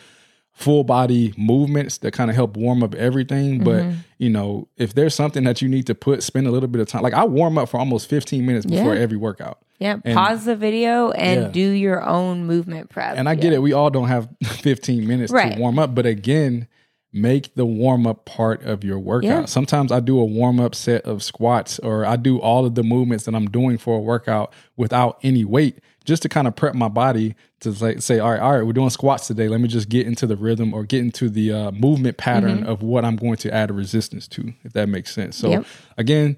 [0.60, 3.64] full body movements that kind of help warm up everything.
[3.64, 3.98] But Mm-hmm.
[4.18, 6.88] you know, if there's something that you need to put, spend a little bit of
[6.90, 7.02] time.
[7.02, 9.02] Like I warm up for almost 15 minutes before Yeah.
[9.02, 9.60] every workout.
[9.80, 9.96] yeah.
[9.98, 11.48] Pause the video and Yeah.
[11.48, 13.18] do your own movement prep.
[13.18, 13.62] And I get it.
[13.62, 15.54] We all don't have 15 minutes Right.
[15.56, 16.68] to warm up, but again,
[17.14, 19.30] make the warm up part of your workout.
[19.30, 19.46] Yeah.
[19.46, 22.84] Sometimes I do a warm up set of squats or I do all of the
[22.84, 26.76] movements that I'm doing for a workout without any weight just to kind of prep
[26.76, 29.48] my body to say, say all right, all right, we're doing squats today.
[29.48, 32.70] Let me just get into the rhythm or get into the uh, movement pattern Mm-hmm.
[32.70, 35.38] of what I'm going to add a resistance to, if that makes sense.
[35.38, 35.66] So Yep.
[35.98, 36.38] again,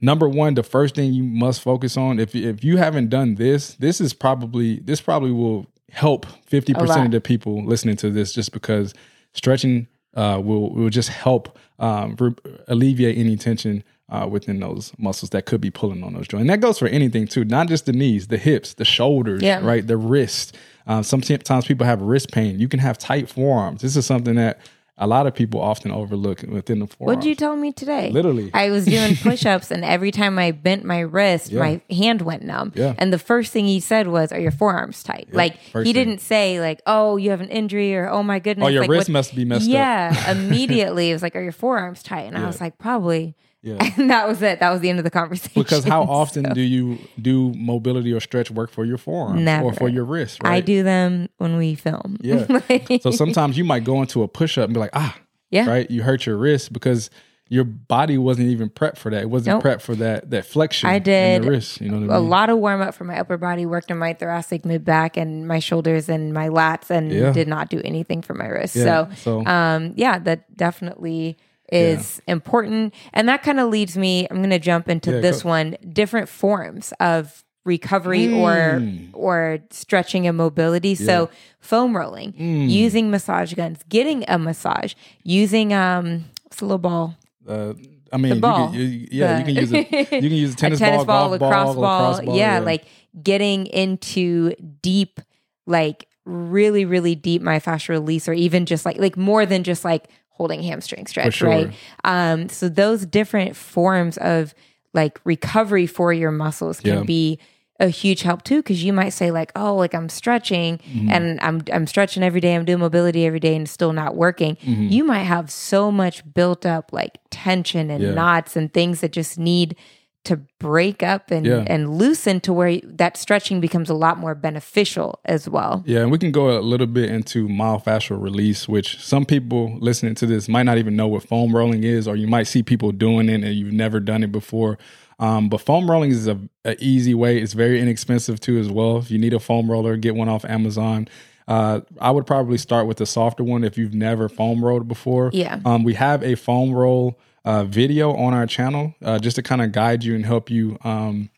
[0.00, 3.74] number one the first thing you must focus on if if you haven't done this
[3.74, 8.52] this is probably this probably will help 50% of the people listening to this just
[8.52, 8.94] because
[9.34, 12.34] stretching uh, will will just help um, re-
[12.68, 16.42] alleviate any tension uh, within those muscles that could be pulling on those joints.
[16.42, 19.60] And that goes for anything too, not just the knees, the hips, the shoulders, Yeah.
[19.64, 20.56] right, the wrist.
[20.86, 22.58] Um, sometimes people have wrist pain.
[22.58, 23.82] You can have tight forearms.
[23.82, 24.58] This is something that
[24.98, 27.16] a lot of people often overlook within the forearms.
[27.16, 28.10] What'd you tell me today?
[28.10, 28.50] Literally.
[28.52, 32.42] I was doing push ups, and every time I bent my wrist, my hand went
[32.42, 32.72] numb.
[32.74, 32.94] Yeah.
[32.98, 35.28] And the first thing he said was, Are your forearms tight?
[35.32, 36.04] like, first he thing.
[36.06, 38.66] didn't say, like, Oh, you have an injury, or Oh my goodness.
[38.66, 39.72] Oh, your like, wrist what- must be messed up.
[39.72, 40.30] Yeah.
[40.32, 42.22] immediately, it was like, Are your forearms tight?
[42.26, 43.36] And I was like, Probably.
[43.62, 43.76] Yeah.
[43.98, 44.60] And that was it.
[44.60, 45.52] That was the end of the conversation.
[45.62, 49.64] Because how often do you do mobility or stretch work for your forearms Never.
[49.66, 50.42] or for your wrist?
[50.42, 50.54] Right?
[50.54, 52.16] I do them when we film.
[52.20, 52.46] Yeah.
[53.00, 55.14] so sometimes you might go into a push up and be like, ah,
[55.50, 55.68] Yeah.
[55.68, 55.90] right.
[55.90, 57.10] You hurt your wrist because
[57.52, 59.22] your body wasn't even prepped for that.
[59.22, 59.64] It wasn't Nope.
[59.64, 60.88] prepped for that that flexion.
[60.88, 61.80] I in did the wrist.
[61.80, 62.30] You know I a mean?
[62.30, 65.48] lot of warm up for my upper body, worked on my thoracic mid back and
[65.48, 67.32] my shoulders and my lats, and Yeah.
[67.32, 68.76] did not do anything for my wrist.
[68.76, 71.36] Yeah, So, so- um, yeah, that definitely
[71.72, 72.94] is important.
[73.12, 76.28] And that kind of leads me, I'm going to jump into Yeah, this one different
[76.28, 79.10] forms of recovery or Mm.
[79.12, 81.28] or stretching and mobility so
[81.60, 82.70] foam rolling Mm.
[82.70, 87.74] using massage guns getting a massage using um what's the little ball Uh,
[88.12, 88.70] I mean, you ball.
[88.72, 89.84] can, you, yeah, you can use a you
[90.30, 92.36] can use a tennis, a tennis ball, ball, lacrosse ball, lacrosse ball.
[92.36, 92.84] yeah, like
[93.22, 94.52] getting into
[94.82, 95.20] deep,
[95.66, 100.08] like really, really deep myofascial release, or even just like like more than just like
[100.40, 101.48] holding hamstring stretch, sure.
[101.50, 101.72] right?
[102.04, 104.54] Um, so those different forms of
[104.94, 107.02] like recovery for your muscles can Yeah.
[107.04, 107.38] be
[107.78, 111.10] a huge help too because you might say like oh like i'm stretching Mm-hmm.
[111.10, 114.56] and i'm i'm stretching every day i'm doing mobility every day and still not working
[114.56, 114.88] Mm-hmm.
[114.88, 118.10] you might have so much built up like tension and Yeah.
[118.12, 119.76] knots and things that just need
[120.24, 121.64] to break up and Yeah.
[121.66, 126.10] and loosen to where that stretching becomes a lot more beneficial as well Yeah, and
[126.10, 130.48] we can go a little bit into myofascial release, which some people listening to this
[130.48, 133.42] might not even know what foam rolling is, or you might see people doing it
[133.42, 134.78] and you've never done it before.
[135.18, 137.38] Um, but foam rolling is a, a easy way.
[137.38, 138.98] It's very inexpensive too, as well.
[138.98, 141.08] If you need a foam roller, get one off Amazon.
[141.48, 145.30] Uh, I would probably start with the softer one if you've never foam rolled before.
[145.32, 145.60] Yeah.
[145.64, 149.62] Um, we have a foam roll uh, video on our channel uh, just to kind
[149.62, 151.30] of guide you and help you um,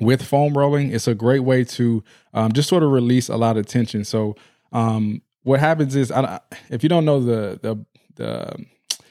[0.00, 0.92] with foam rolling.
[0.92, 2.02] It's a great way to
[2.34, 4.04] um, just sort of release a lot of tension.
[4.04, 4.36] So
[4.72, 6.40] um, what happens is, I,
[6.70, 7.84] if you don't know the the
[8.16, 8.66] the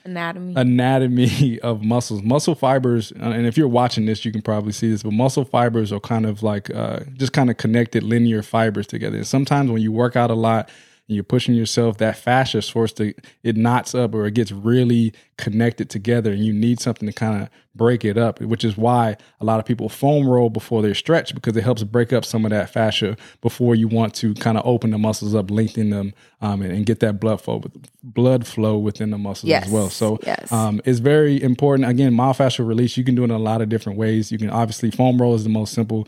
[0.07, 2.21] anatomy anatomy of muscles.
[2.23, 5.45] Muscle fibers, uh, and if you're watching this, you can probably see this, but muscle
[5.45, 9.17] fibers are kind of like uh, just kind of connected linear fibers together.
[9.17, 10.69] And sometimes when you work out a lot
[11.07, 15.13] and you're pushing yourself, that fascia starts to it knots up or it gets really
[15.37, 18.41] connected together, and you need something to kind of break it up.
[18.41, 21.83] Which is why a lot of people foam roll before they stretch because it helps
[21.83, 25.33] break up some of that fascia before you want to kind of open the muscles
[25.33, 27.63] up, lengthen them, um, and, and get that blood flow
[28.03, 29.89] blood flow within the muscles Yes, as well.
[29.89, 30.51] So yes.
[30.51, 31.87] um, it's very important.
[31.87, 34.29] Again, myofascial release, you can do it in a lot of different ways.
[34.29, 36.05] You can obviously foam roll is the most simple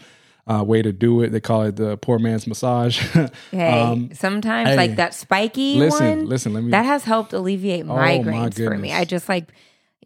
[0.48, 1.30] uh, way to do it.
[1.32, 3.00] They call it the poor man's massage.
[3.52, 6.26] Hey, sometimes hey, like that spiky listen, one.
[6.28, 8.92] listen, let me- Oh, That has helped alleviate my migraines for me.
[8.94, 9.50] I just like,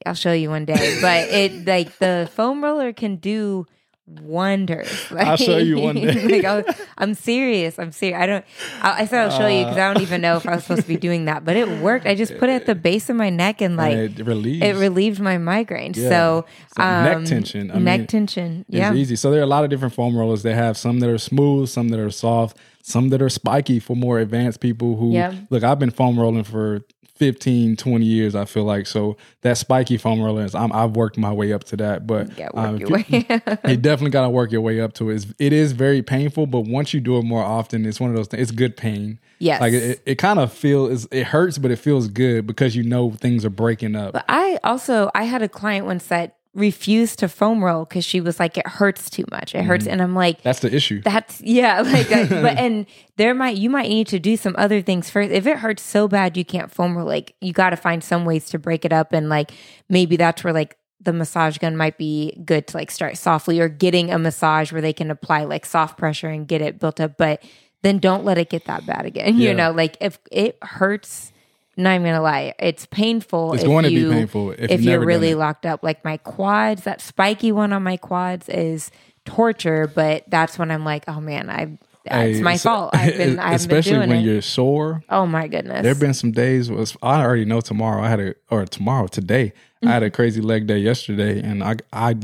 [0.05, 3.65] I'll show you one day, but it like the foam roller can do
[4.07, 5.11] wonders.
[5.11, 6.41] Like, I'll show you one day.
[6.41, 7.79] like, I I'm serious.
[7.79, 8.19] I'm serious.
[8.19, 8.45] I don't.
[8.81, 10.81] I, I said I'll show you because I don't even know if I was supposed
[10.83, 12.05] to be doing that, but it worked.
[12.05, 14.63] I just put it at the base of my neck and like And it relieves.
[14.65, 15.93] it relieved my migraine.
[15.95, 16.09] Yeah.
[16.09, 17.71] So, So neck um, tension.
[17.71, 18.65] I neck mean, tension.
[18.67, 18.93] It's Yeah.
[18.93, 19.15] easy.
[19.15, 20.43] So there are a lot of different foam rollers.
[20.43, 22.57] They have some that are smooth, some that are soft.
[22.85, 25.33] some that are spiky for more advanced people who Yeah.
[25.49, 25.63] look.
[25.63, 26.81] I've been foam rolling for
[27.15, 28.35] 15, 20 years.
[28.35, 30.55] I feel like so that spiky foam roller is.
[30.55, 33.25] I'm, I've worked my way up to that, but Yeah, um, work if your you-
[33.29, 33.41] way.
[33.71, 35.15] you definitely got to work your way up to it.
[35.15, 38.15] It's, it is very painful, but once you do it more often, it's one of
[38.15, 38.41] those things.
[38.41, 39.19] It's good pain.
[39.39, 39.59] Yes.
[39.61, 43.11] like it, it kind of feels it hurts, but it feels good because you know
[43.11, 44.13] things are breaking up.
[44.13, 48.21] But I also I had a client once that refused to foam roll because she
[48.21, 49.55] was like, it hurts too much.
[49.55, 49.67] It Mm-hmm.
[49.67, 51.01] hurts, and I'm like, That's the issue.
[51.01, 52.85] That's yeah, like I, but and
[53.17, 55.31] there might you might need to do some other things first.
[55.31, 58.23] If it hurts so bad you can't foam roll, like you got to find some
[58.25, 59.51] ways to break it up, and like
[59.89, 63.67] maybe that's where like the massage gun might be good to like start softly or
[63.67, 67.17] getting a massage where they can apply like soft pressure and get it built up,
[67.17, 67.43] but
[67.81, 69.35] then don't let it get that bad again.
[69.37, 69.49] Yeah.
[69.49, 71.32] You know, like if it hurts.
[71.75, 73.53] Not even gonna lie, it's painful.
[73.53, 75.81] It's if going to be you- painful if if, you're really locked up.
[75.83, 78.91] Like my quads, that spiky one on my quads is
[79.25, 82.95] torture, but that's when I'm like, oh man, I it's Hey, my so- fault.
[82.95, 84.31] I've been I haven't especially been doing when it.
[84.31, 85.03] you're sore.
[85.09, 85.81] oh my goodness.
[85.83, 86.69] There have been some days.
[86.69, 88.03] Was I already know tomorrow?
[88.03, 89.53] I had a or tomorrow today.
[89.83, 90.15] I had a Mm-hmm.
[90.15, 92.15] crazy leg day yesterday, and I I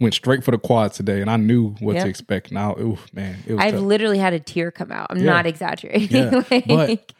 [0.00, 2.04] went straight for the quads today, and I knew what Yep.
[2.04, 2.52] to expect.
[2.52, 3.82] Now, oof, man, it was I've tough.
[3.82, 5.08] literally had a tear come out.
[5.10, 6.08] I'm not exaggerating.
[6.32, 7.12] Yeah, Like, but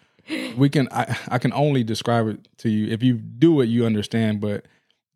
[0.56, 2.88] we can I, I can only describe it to you.
[2.92, 4.64] If you do it you understand but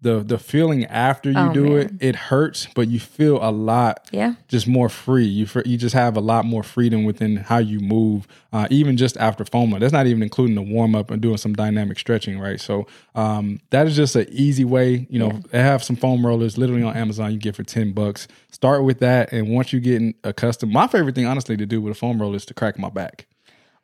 [0.01, 1.79] the the feeling after you Oh, do man.
[1.79, 4.35] it it hurts but you feel a lot yeah.
[4.49, 5.27] just more free.
[5.27, 9.17] You you just have a lot more freedom within how you move uh, even just
[9.19, 12.61] after foam that's not even including the warm up and doing some dynamic stretching right?
[12.61, 16.59] So um, that is just an easy way you know they have some foam rollers
[16.59, 18.27] literally on amazon you get for 10 bucks.
[18.51, 21.93] Start with that and once you get accustomed my favorite thing honestly to do with
[21.93, 23.27] a foam roller is to crack my back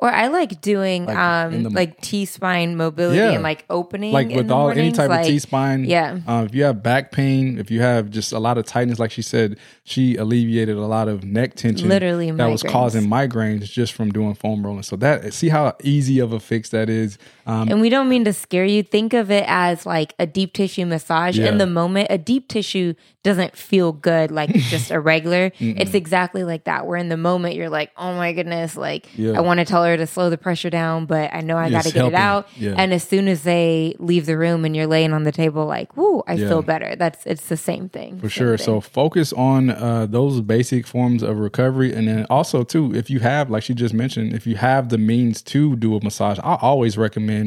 [0.00, 3.30] Or I like doing in um the- like T spine mobility Yeah.
[3.32, 5.86] and like opening like with all any type like, of T spine.
[5.86, 6.20] yeah.
[6.26, 9.10] Uh, if you have back pain, if you have just a lot of tightness, like
[9.10, 11.88] she said, she alleviated a lot of neck tension.
[11.88, 14.84] Literally that was causing migraines just from doing foam rolling.
[14.84, 17.18] So that see how easy of a fix that is.
[17.48, 18.82] Um, And we don't mean to scare you.
[18.82, 21.38] Think of it as like a deep tissue massage.
[21.38, 21.48] Yeah.
[21.48, 25.50] In the moment, a deep tissue doesn't feel good like just a regular.
[25.58, 26.86] it's exactly like that.
[26.86, 29.32] Where in the moment you're like, oh my goodness, like Yeah.
[29.32, 31.84] I want to tell her to slow the pressure down, but I know I got
[31.84, 32.14] to get helping.
[32.14, 32.48] it out.
[32.56, 32.74] Yeah.
[32.76, 35.96] And as soon as they leave the room and you're laying on the table, like,
[35.96, 36.94] whoo, I feel better.
[36.96, 38.20] That's it's the same thing.
[38.20, 38.58] For sure.
[38.58, 43.20] So focus on uh, those basic forms of recovery, and then also too, if you
[43.20, 46.56] have, like she just mentioned, if you have the means to do a massage, I
[46.60, 47.37] always recommend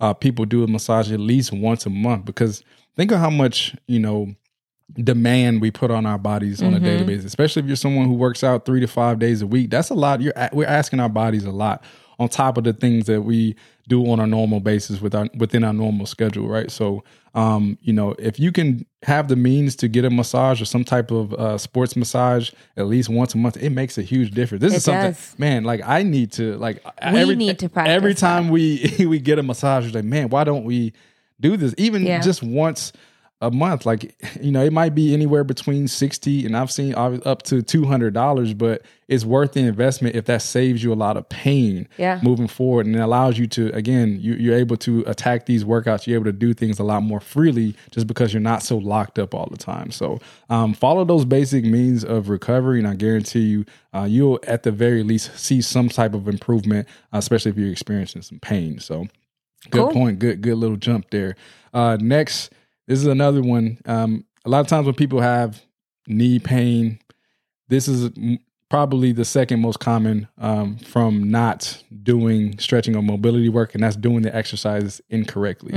[0.00, 2.62] uh, people do a massage at least once a month because
[2.96, 4.34] think of how much you know
[4.94, 7.24] demand we put on our bodies on a daily basis.
[7.26, 9.94] Especially if you're someone who works out three to five days a week, that's a
[9.94, 10.20] lot.
[10.20, 11.84] You're a- we're asking our bodies a lot
[12.18, 13.54] on top of the things that we
[13.88, 16.70] do on a normal basis with our within our normal schedule, right?
[16.70, 17.04] So,
[17.38, 20.84] um, you know, if you can have the means to get a massage or some
[20.84, 24.60] type of uh, sports massage at least once a month, it makes a huge difference.
[24.62, 25.38] This It is something, does.
[25.38, 25.62] man.
[25.64, 28.20] Like I need to, like We every, need to practice every that.
[28.20, 29.94] time we we get a massage.
[29.94, 30.92] Like, man, why don't we
[31.40, 32.20] do this even Yeah.
[32.20, 32.92] just once?
[33.40, 33.86] A month.
[33.86, 38.56] Like you know it might be anywhere between 60 and i've seen up to $200
[38.58, 42.20] but it's worth the investment if that saves you a lot of pain Yeah.
[42.22, 46.06] moving forward and it allows you to again you, you're able to attack these workouts.
[46.06, 49.18] You're able to do things a lot more freely just because you're not so locked
[49.18, 49.90] up all the time.
[49.90, 50.18] So
[50.50, 54.70] um, follow those basic means of recovery and i guarantee you uh, you'll at the
[54.72, 58.78] very least see some type of improvement especially if you're experiencing some pain.
[58.78, 59.06] So
[59.70, 59.92] good Cool.
[59.92, 60.18] point.
[60.18, 61.36] Good good little jump there.
[61.72, 62.50] Uh, next
[62.88, 63.78] this is another one.
[63.86, 65.62] Um, a lot of times when people have
[66.08, 66.98] knee pain,
[67.68, 68.10] this is
[68.70, 73.96] probably the second most common um, from not doing stretching or mobility work, and that's
[73.96, 75.72] doing the exercises incorrectly.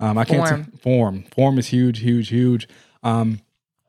[0.00, 0.62] Um, I can't Mm-hmm.
[0.62, 0.64] Form.
[0.64, 1.22] t- form.
[1.34, 2.68] Form is huge, huge, huge.
[3.02, 3.40] Um,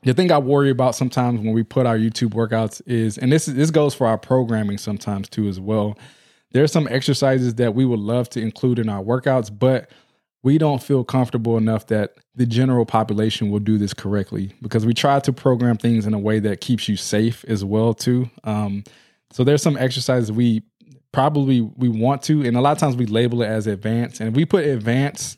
[0.03, 3.47] the thing I worry about sometimes when we put our YouTube workouts is, and this
[3.47, 5.97] is, this goes for our programming sometimes too as well.
[6.51, 9.91] There's some exercises that we would love to include in our workouts, but
[10.41, 14.93] we don't feel comfortable enough that the general population will do this correctly because we
[14.93, 18.29] try to program things in a way that keeps you safe as well too.
[18.45, 18.85] Um,
[19.29, 20.63] so there's some exercises we
[21.11, 24.21] probably we want to, and a lot of times we label it as advanced.
[24.21, 25.37] And if we put advanced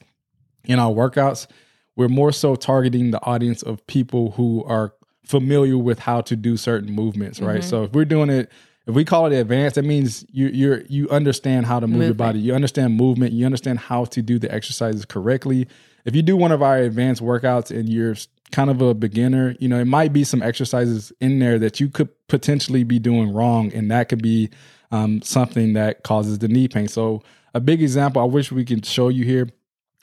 [0.65, 1.47] in our workouts,
[1.95, 4.93] we're more so targeting the audience of people who are
[5.25, 7.63] familiar with how to do certain movements, right?
[7.63, 8.51] So if we're doing it,
[8.85, 12.13] if we call it advanced, that means you you're you understand how to move your
[12.13, 15.67] body, you understand movement, you understand how to do the exercises correctly.
[16.05, 18.15] If you do one of our advanced workouts and you're
[18.51, 21.89] kind of a beginner, you know, it might be some exercises in there that you
[21.89, 24.49] could potentially be doing wrong, and that could be
[24.91, 26.87] um, something that causes the knee pain.
[26.87, 29.49] So a big example, I wish we could show you here,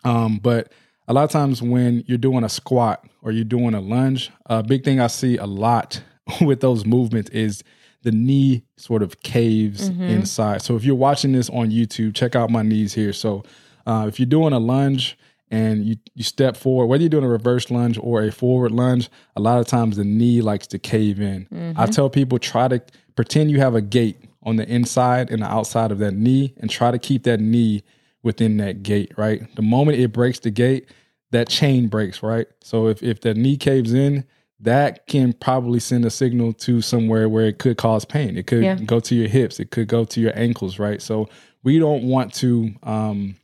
[0.05, 0.73] um, but
[1.07, 4.63] a lot of times when you're doing a squat or you're doing a lunge, a
[4.63, 6.03] big thing I see a lot
[6.41, 7.63] with those movements is
[8.03, 10.63] the knee sort of caves inside.
[10.63, 13.13] So if you're watching this on YouTube, check out my knees here.
[13.13, 13.43] So
[13.87, 15.19] uh, if you're doing a lunge
[15.51, 19.09] and you, you step forward, whether you're doing a reverse lunge or a forward lunge,
[19.37, 21.75] a lot of times the knee likes to cave in.
[21.77, 22.83] I tell people try to
[23.17, 26.71] pretend you have a gate on the inside and the outside of that knee and
[26.71, 27.83] try to keep that knee
[28.23, 29.43] within that gate, right?
[29.57, 30.89] The moment it breaks the gate,
[31.31, 32.47] that chain breaks, right?
[32.63, 34.25] So if, if the knee caves in,
[34.61, 38.37] that can probably send a signal to somewhere where it could cause pain.
[38.37, 38.75] It could Yeah.
[38.77, 41.01] go to your hips, it could go to your ankles, right?
[41.01, 41.29] So
[41.63, 43.37] we don't want to um,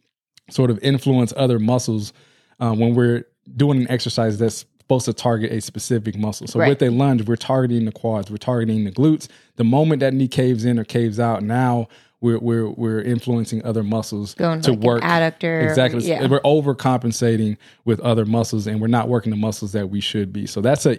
[0.50, 2.12] sort of influence other muscles
[2.60, 3.24] uh, when we're
[3.56, 6.46] doing an exercise that's supposed to target a specific muscle.
[6.46, 6.68] So Right.
[6.68, 9.28] with a lunge, we're targeting the quads, we're targeting the glutes.
[9.56, 11.88] The moment that knee caves in or caves out, now
[12.20, 16.04] we're we're we're influencing other muscles Going to like work adductor, Exactly.
[16.04, 16.26] yeah.
[16.26, 20.46] We're overcompensating with other muscles, and we're not working the muscles that we should be.
[20.46, 20.96] So that's a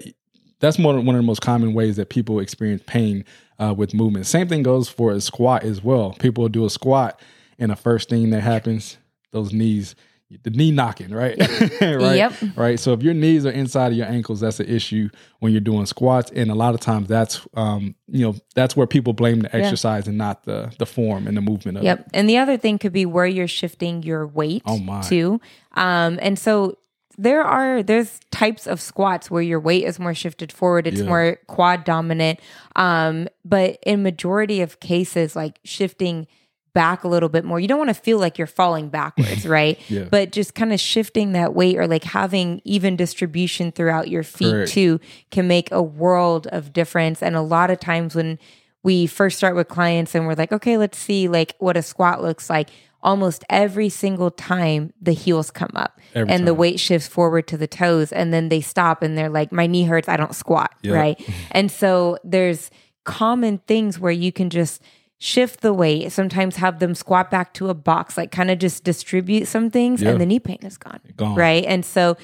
[0.59, 3.25] that's more one of the most common ways that people experience pain
[3.59, 4.25] uh, with movement.
[4.25, 6.13] Same thing goes for a squat as well.
[6.19, 7.19] People do a squat,
[7.59, 8.97] and the first thing that happens,
[9.35, 9.93] those knees,
[10.41, 11.37] the knee knocking, right?
[11.81, 12.15] right.
[12.17, 12.33] Yep.
[12.55, 12.79] Right.
[12.79, 15.85] So if your knees are inside of your ankles, that's an issue when you're doing
[15.85, 19.55] squats, and a lot of times that's um you know that's where people blame the
[19.55, 21.87] exercise and not the the form and the movement of it.
[21.87, 22.09] Yep.
[22.13, 25.01] And the other thing could be where you're shifting your weight Oh, my.
[25.01, 25.39] too.
[25.73, 26.77] Um, and so
[27.17, 30.87] there are there's types of squats where your weight is more shifted forward.
[30.87, 31.07] It's Yeah.
[31.07, 32.39] more quad dominant.
[32.75, 36.27] Um, but in majority of cases, like shifting
[36.75, 39.79] back a little bit more, you don't want to feel like you're falling backwards, right?
[39.89, 40.03] Yeah.
[40.11, 44.51] But just kind of shifting that weight or like having even distribution throughout your feet
[44.51, 44.71] Correct.
[44.71, 44.99] too
[45.31, 47.23] can make a world of difference.
[47.23, 48.37] And a lot of times when
[48.83, 52.21] we first start with clients and we're like, okay, let's see like what a squat
[52.21, 52.69] looks like.
[53.01, 57.57] Almost every single time the heels come up Every and the weight shifts forward to
[57.57, 60.73] the toes and then they stop and they're like, my knee hurts, I don't squat,
[60.81, 60.93] Yep.
[60.93, 61.29] right?
[61.51, 62.69] and so there's
[63.05, 64.81] common things where you can just
[65.25, 68.83] shift the weight, sometimes have them squat back to a box, like kind of just
[68.83, 70.11] distribute some things Yeah.
[70.11, 70.99] and the knee pain is gone.
[71.17, 71.35] Gone.
[71.35, 71.65] Right.
[71.65, 72.15] And so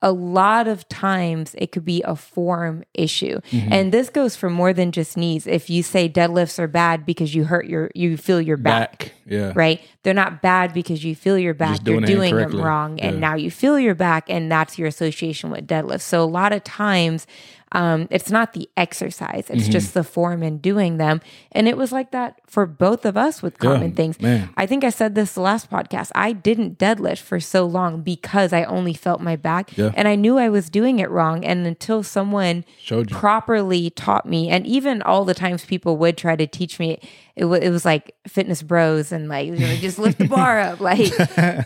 [0.00, 3.40] a lot of times it could be a form issue.
[3.50, 3.72] Mm-hmm.
[3.72, 5.46] And this goes for more than just knees.
[5.46, 9.12] If you say deadlifts are bad because you hurt your you feel your back, Back.
[9.26, 9.52] Yeah.
[9.56, 9.80] right?
[10.04, 11.76] They're not bad because you feel your back.
[11.78, 13.00] just You're doing doing them wrong.
[13.00, 16.52] And now you feel your back, and that's your association with deadlifts So a lot
[16.52, 17.26] of times
[17.72, 19.72] um, it's not the exercise, it's Mm-hmm.
[19.72, 21.20] just the form in doing them.
[21.52, 24.20] And it was like that for both of us with common things.
[24.20, 24.48] man.
[24.56, 26.10] I think I said this the last podcast.
[26.14, 29.90] I didn't deadlift for so long because I only felt my back Yeah.
[29.94, 31.44] and I knew I was doing it wrong.
[31.44, 33.16] And until someone Showed you.
[33.16, 36.98] properly taught me, and even all the times people would try to teach me,
[37.36, 40.58] it, wa it was like fitness bros and like, you know, just lift the bar
[40.68, 40.80] up.
[40.80, 41.00] Like,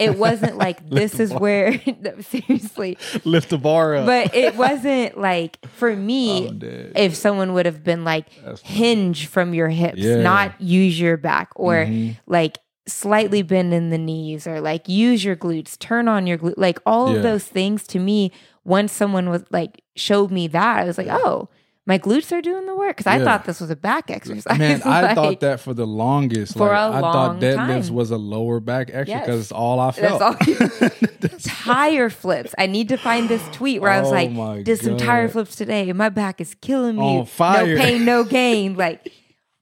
[0.01, 1.81] it wasn't like, this is where,
[2.21, 4.07] seriously, Lift the bar up.
[4.07, 6.49] but it wasn't like for me
[6.97, 8.27] if someone would have been like
[8.63, 10.15] hinge from your hips Yeah.
[10.15, 10.23] Mm-hmm.
[10.23, 11.89] not use your back or
[12.27, 16.55] like slightly bend in the knees or like use your glutes turn on your glute
[16.57, 17.17] like all Yeah.
[17.19, 18.33] of those things to me
[18.65, 21.49] once someone was like showed me that i was like oh
[21.85, 23.25] my glutes are doing the work because i Yeah.
[23.25, 26.53] thought this was a back exercise Man, I thought that for the longest.
[26.57, 27.95] For like, a I thought long deadlifts time.
[27.95, 29.27] was a lower back exercise Yes.
[29.27, 30.23] because it's all I felt.
[30.23, 30.35] all.
[31.41, 32.55] tire flips.
[32.59, 35.57] I need to find this tweet where I was Oh like, did some tire flips
[35.57, 35.93] today.
[35.93, 37.03] My back is killing me.
[37.19, 37.77] On fire.
[37.77, 38.77] No pain, no gain.
[38.77, 39.13] Like,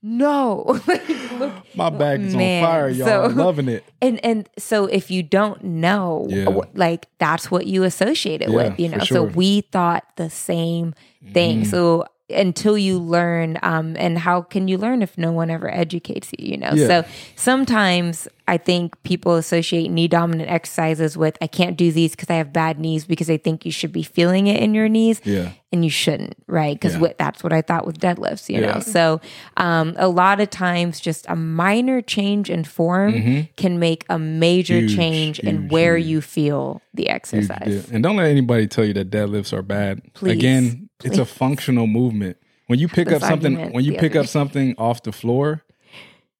[0.02, 0.78] no.
[0.86, 1.52] Like, look.
[1.74, 3.06] My back is Man, on fire, y'all.
[3.06, 3.84] so- I'm loving it.
[4.02, 6.48] And and so if you don't know, Yeah.
[6.74, 8.98] like that's what you associate it Yeah, with, you know.
[8.98, 9.16] sure.
[9.16, 10.94] So we thought the same
[11.32, 11.60] thing.
[11.62, 11.70] Mm-hmm.
[11.70, 16.30] So until you learn, um, and how can you learn if no one ever educates
[16.38, 16.70] you, you know?
[16.72, 16.86] Yeah.
[16.86, 22.30] So sometimes I think people associate knee dominant exercises with I can't do these because
[22.30, 25.20] I have bad knees because they think you should be feeling it in your knees.
[25.24, 25.50] Yeah.
[25.72, 26.74] And you shouldn't, right?
[26.76, 27.14] Because Yeah.
[27.18, 28.78] that's what I thought with deadlifts, you know?
[28.78, 29.20] So
[29.56, 34.74] um, a lot of times, just a minor change in form can make a major
[34.74, 34.86] Mm-hmm.
[34.86, 36.06] Huge, change in where huge.
[36.06, 37.90] you feel the Huge exercise.
[37.90, 40.14] And don't let anybody tell you that deadlifts are bad.
[40.14, 40.32] Please.
[40.32, 42.36] Again, it's a functional movement.
[42.66, 45.64] When you pick This up something, when you pick up something off the floor,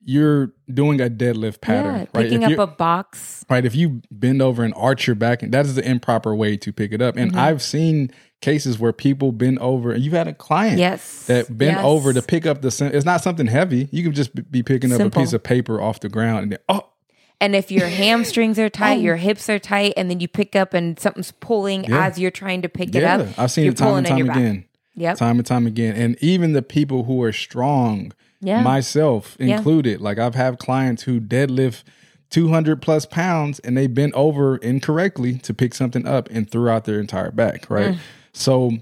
[0.02, 1.94] you're doing a deadlift pattern.
[1.94, 2.12] Yeah, right?
[2.14, 3.44] picking If up a box.
[3.50, 3.64] right?
[3.64, 6.92] If you bend over and arch your back, that is the improper way to pick
[6.92, 7.16] it up.
[7.16, 7.28] Mm-hmm.
[7.30, 11.26] And I've seen cases where people bend over, and you've had a client Yes.
[11.26, 11.84] that bend Yes.
[11.84, 12.90] over to pick up the.
[12.94, 13.88] It's not something heavy.
[13.92, 15.20] You can just be picking up Simple.
[15.20, 16.86] a piece of paper off the ground, and then oh,
[17.40, 19.02] And if your hamstrings are tight, Oh.
[19.02, 22.06] your hips are tight, and then you pick up and something's pulling Yeah.
[22.06, 23.38] as you're trying to pick it yeah, up.
[23.38, 24.64] I've seen it time and time again.
[24.96, 25.16] Yep.
[25.16, 25.94] time and time again.
[25.96, 28.62] And even the people who are strong, Yeah.
[28.62, 29.56] myself Yeah.
[29.56, 31.84] included, like I've had clients who deadlift
[32.30, 36.84] 200 plus pounds and they bent over incorrectly to pick something up and threw out
[36.84, 37.70] their entire back, Mm.
[37.74, 37.98] right?
[38.32, 38.72] So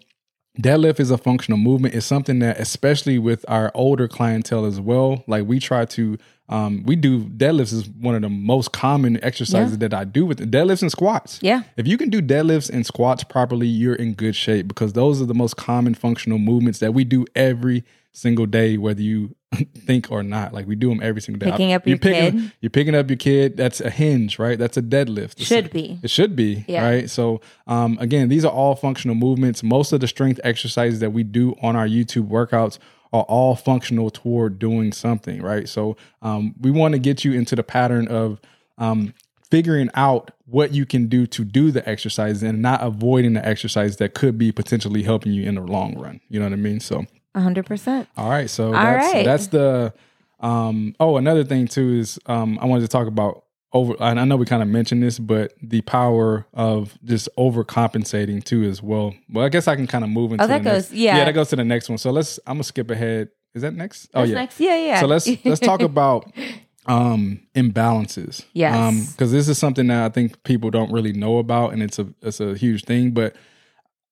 [0.61, 1.94] deadlift is a functional movement.
[1.94, 6.18] It's something that, especially with our older clientele as well, like we try to,
[6.49, 9.88] um, we do deadlifts is one of the most common exercises Yeah.
[9.88, 11.38] that I do with deadlifts and squats.
[11.42, 11.62] Yeah.
[11.76, 15.26] If you can do deadlifts and squats properly, you're in good shape because those are
[15.26, 19.36] the most common functional movements that we do every single day, whether you
[19.76, 20.53] think or not.
[20.55, 21.51] Like we do them every single day.
[21.53, 22.53] Picking up You're your picking, kid.
[22.61, 23.57] You're picking up your kid.
[23.57, 24.59] That's a hinge, right?
[24.59, 25.38] That's a deadlift.
[25.44, 26.01] Should a- be.
[26.03, 26.84] It should be, Yeah.
[26.84, 27.11] right?
[27.11, 29.62] So, um, again, these are all functional movements.
[29.62, 32.78] Most of the strength exercises that we do on our YouTube workouts
[33.12, 35.68] are all functional toward doing something, right?
[35.68, 38.40] So, um, we want to get you into the pattern of
[38.76, 39.14] um,
[39.50, 43.96] figuring out what you can do to do the exercise and not avoiding the exercise
[43.96, 46.20] that could be potentially helping you in the long run.
[46.28, 46.80] You know what I mean?
[46.80, 47.04] So,
[47.34, 48.06] 100%.
[48.16, 49.24] all right, so that's right.
[49.24, 49.92] that's the
[50.40, 54.24] um oh another thing too is um I wanted to talk about over and I
[54.24, 59.14] know we kind of mentioned this, but the power of just overcompensating too as well.
[59.30, 61.18] Well, I guess I can kind of move into Oh, that the next, goes- yeah.
[61.18, 61.98] yeah that goes to the next one.
[61.98, 63.28] So let's I'm gonna skip ahead.
[63.54, 64.08] Is that next?
[64.14, 64.34] Oh yeah.
[64.34, 64.58] next?
[64.60, 65.00] Yeah, yeah.
[65.00, 66.32] So let's let's talk about
[66.86, 68.44] um imbalances.
[68.54, 68.74] Yes.
[68.74, 71.98] Um because this is something that I think people don't really know about and it's
[71.98, 73.36] a it's a huge thing, but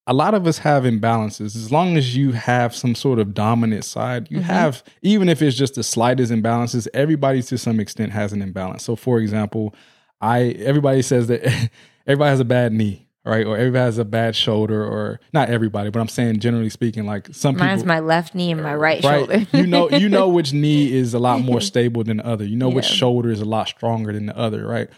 [0.09, 1.55] a lot of us have imbalances.
[1.55, 5.55] As long as you have some sort of dominant side, you have even if it's
[5.57, 8.83] just the slightest imbalances, everybody to some extent has an imbalance.
[8.83, 9.75] So for example,
[10.21, 11.43] I everybody says that
[12.07, 13.45] everybody has a bad knee, right?
[13.45, 17.27] Or everybody has a bad shoulder or not everybody, but I'm saying generally speaking like
[17.33, 19.45] some Mine's people my left knee and my right, shoulder.
[19.51, 22.55] you know you know which knee is a lot more stable than the other you
[22.55, 24.89] know which shoulder is a lot stronger than the other right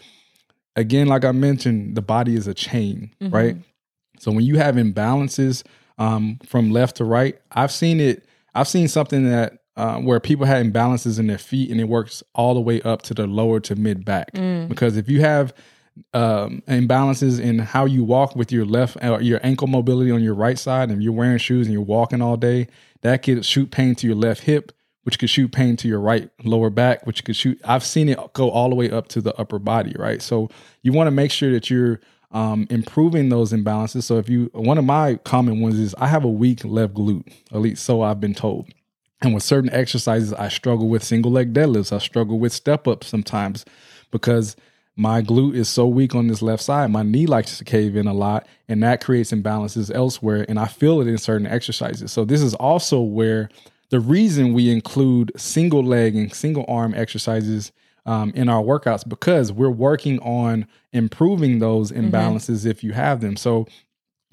[0.76, 3.34] again like i mentioned the body is a chain Mm-hmm.
[3.34, 3.56] right
[4.20, 5.62] so when you have imbalances
[5.98, 10.44] um, from left to right i've seen it i've seen something that uh, where people
[10.46, 13.60] had imbalances in their feet and it works all the way up to the lower
[13.60, 14.68] to mid back Mm.
[14.68, 15.52] because if you have
[16.14, 20.34] um, imbalances in how you walk with your left or your ankle mobility on your
[20.34, 22.68] right side, and you're wearing shoes and you're walking all day,
[23.02, 26.30] that could shoot pain to your left hip, which could shoot pain to your right
[26.44, 27.60] lower back, which could shoot.
[27.64, 30.22] I've seen it go all the way up to the upper body, right?
[30.22, 30.48] So
[30.82, 32.00] you want to make sure that you're
[32.32, 34.04] um, improving those imbalances.
[34.04, 37.32] So if you, one of my common ones is I have a weak left glute,
[37.52, 38.72] at least so I've been told.
[39.22, 41.92] And with certain exercises, I struggle with single leg deadlifts.
[41.92, 43.64] I struggle with step ups sometimes
[44.10, 44.56] because
[44.96, 46.90] my glute is so weak on this left side.
[46.90, 50.46] My knee likes to cave in a lot, and that creates imbalances elsewhere.
[50.48, 52.12] And I feel it in certain exercises.
[52.12, 53.48] So, this is also where
[53.90, 57.72] the reason we include single leg and single arm exercises
[58.06, 63.36] um, in our workouts because we're working on improving those imbalances if you have them.
[63.36, 63.66] So,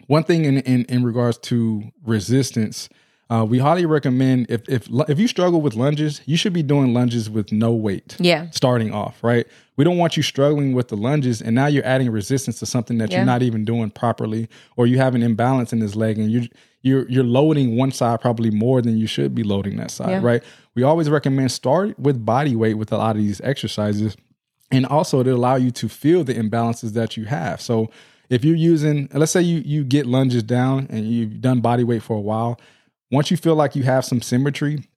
[0.08, 2.90] one thing in in, in regards to resistance,
[3.30, 6.94] uh, we highly recommend if if if you struggle with lunges, you should be doing
[6.94, 8.16] lunges with no weight.
[8.20, 8.50] Yeah.
[8.52, 9.46] starting off right.
[9.76, 12.98] We don't want you struggling with the lunges, and now you're adding resistance to something
[12.98, 13.18] that Yeah.
[13.18, 16.48] you're not even doing properly, or you have an imbalance in this leg, and you
[16.82, 20.10] you're you're loading one side probably more than you should be loading that side.
[20.10, 20.22] Yeah.
[20.24, 20.44] Right.
[20.76, 24.16] We always recommend start with body weight with a lot of these exercises
[24.72, 27.60] and also to allow you to feel the imbalances that you have.
[27.62, 27.90] So
[28.30, 32.04] if you're using, let's say you you get lunges down and you've done body weight
[32.04, 32.60] for a while,
[33.12, 34.88] once you feel like you have some symmetry,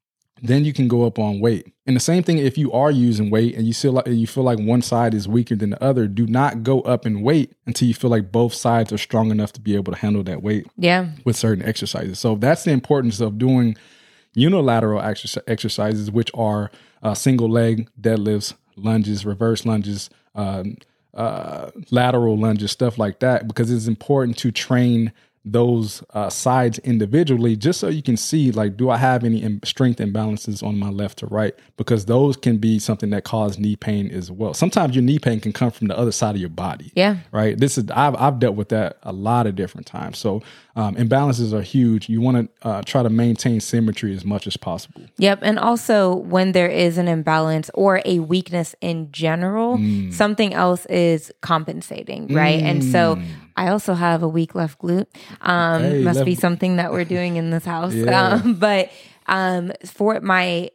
[0.43, 1.71] then you can go up on weight.
[1.87, 4.43] And the same thing if you are using weight and you feel like you feel
[4.45, 7.87] like one side is weaker than the other, do not go up in weight until
[7.89, 10.67] you feel like both sides are strong enough to be able to handle that weight
[10.79, 11.09] Yeah.
[11.25, 12.19] with certain exercises.
[12.19, 13.77] So that's the importance of doing
[14.35, 16.71] unilateral exercise, exercises, which are
[17.03, 20.77] uh, single leg deadlifts, lunges, reverse lunges, um,
[21.13, 25.13] uh, lateral lunges, stuff like that, because it's important to train
[25.45, 29.59] those uh, sides individually just so you can see like do i have any im-
[29.65, 31.55] strength imbalances on my left to right?
[31.77, 34.53] Because those can be something that cause knee pain as well.
[34.53, 36.93] Sometimes your knee pain can come from the other side of your body.
[36.95, 37.19] Yeah.
[37.33, 37.59] right?
[37.59, 40.19] This is I've, I've dealt with that a lot of different times.
[40.19, 40.43] So
[40.77, 44.57] um, imbalances are huge you want to uh, try to maintain symmetry as much as
[44.57, 45.41] possible Yep.
[45.43, 50.13] And also, when there is an imbalance or a weakness in general, Mm.
[50.13, 52.63] something else is compensating, right?
[52.63, 53.19] And so,
[53.57, 55.07] I also have a weak left glute.
[55.43, 57.93] Um, Hey, must be something that we're doing in this house.
[58.01, 58.41] Yeah.
[58.43, 58.91] Um, but
[59.27, 60.71] um, for my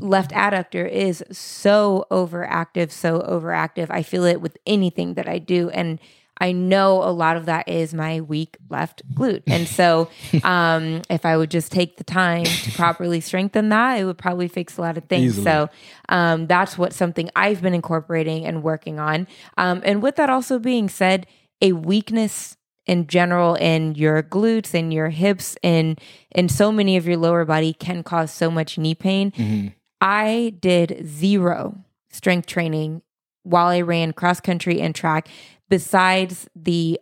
[0.00, 3.86] left adductor is so overactive, so overactive.
[3.90, 5.70] I feel it with anything that I do.
[5.70, 5.98] And
[6.40, 9.42] I know a lot of that is my weak left glute.
[9.46, 10.08] And so
[10.44, 14.48] um, if I would just take the time to properly strengthen that, it would probably
[14.48, 15.38] fix a lot of things.
[15.38, 15.44] Easily.
[15.44, 15.70] So
[16.08, 19.26] um, that's what something I've been incorporating and working on.
[19.56, 21.26] Um, and with that also being said,
[21.60, 26.00] a weakness in general in your glutes and your hips and
[26.34, 29.30] in so many of your lower body can cause so much knee pain.
[29.32, 29.74] Mhm.
[30.00, 33.02] I did zero strength training
[33.42, 35.28] while I ran cross country and track
[35.68, 36.98] besides the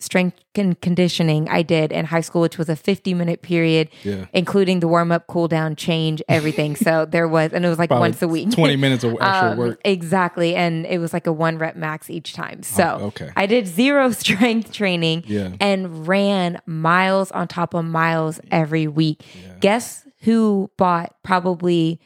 [0.00, 4.26] strength and conditioning I did in high school, which was a 50 minute period, Yeah.
[4.32, 6.76] including the warm up, cool down, change, everything.
[6.76, 8.52] so there was, and it was like Probably once a week.
[8.52, 9.80] 20 minutes of extra Um, work.
[9.84, 10.54] Exactly.
[10.54, 12.62] And it was like a one rep max each time.
[12.62, 13.30] So Oh, okay.
[13.36, 15.50] I did zero strength training Yeah.
[15.60, 19.24] and ran miles on top of miles every week.
[19.58, 21.98] Guess who bought probably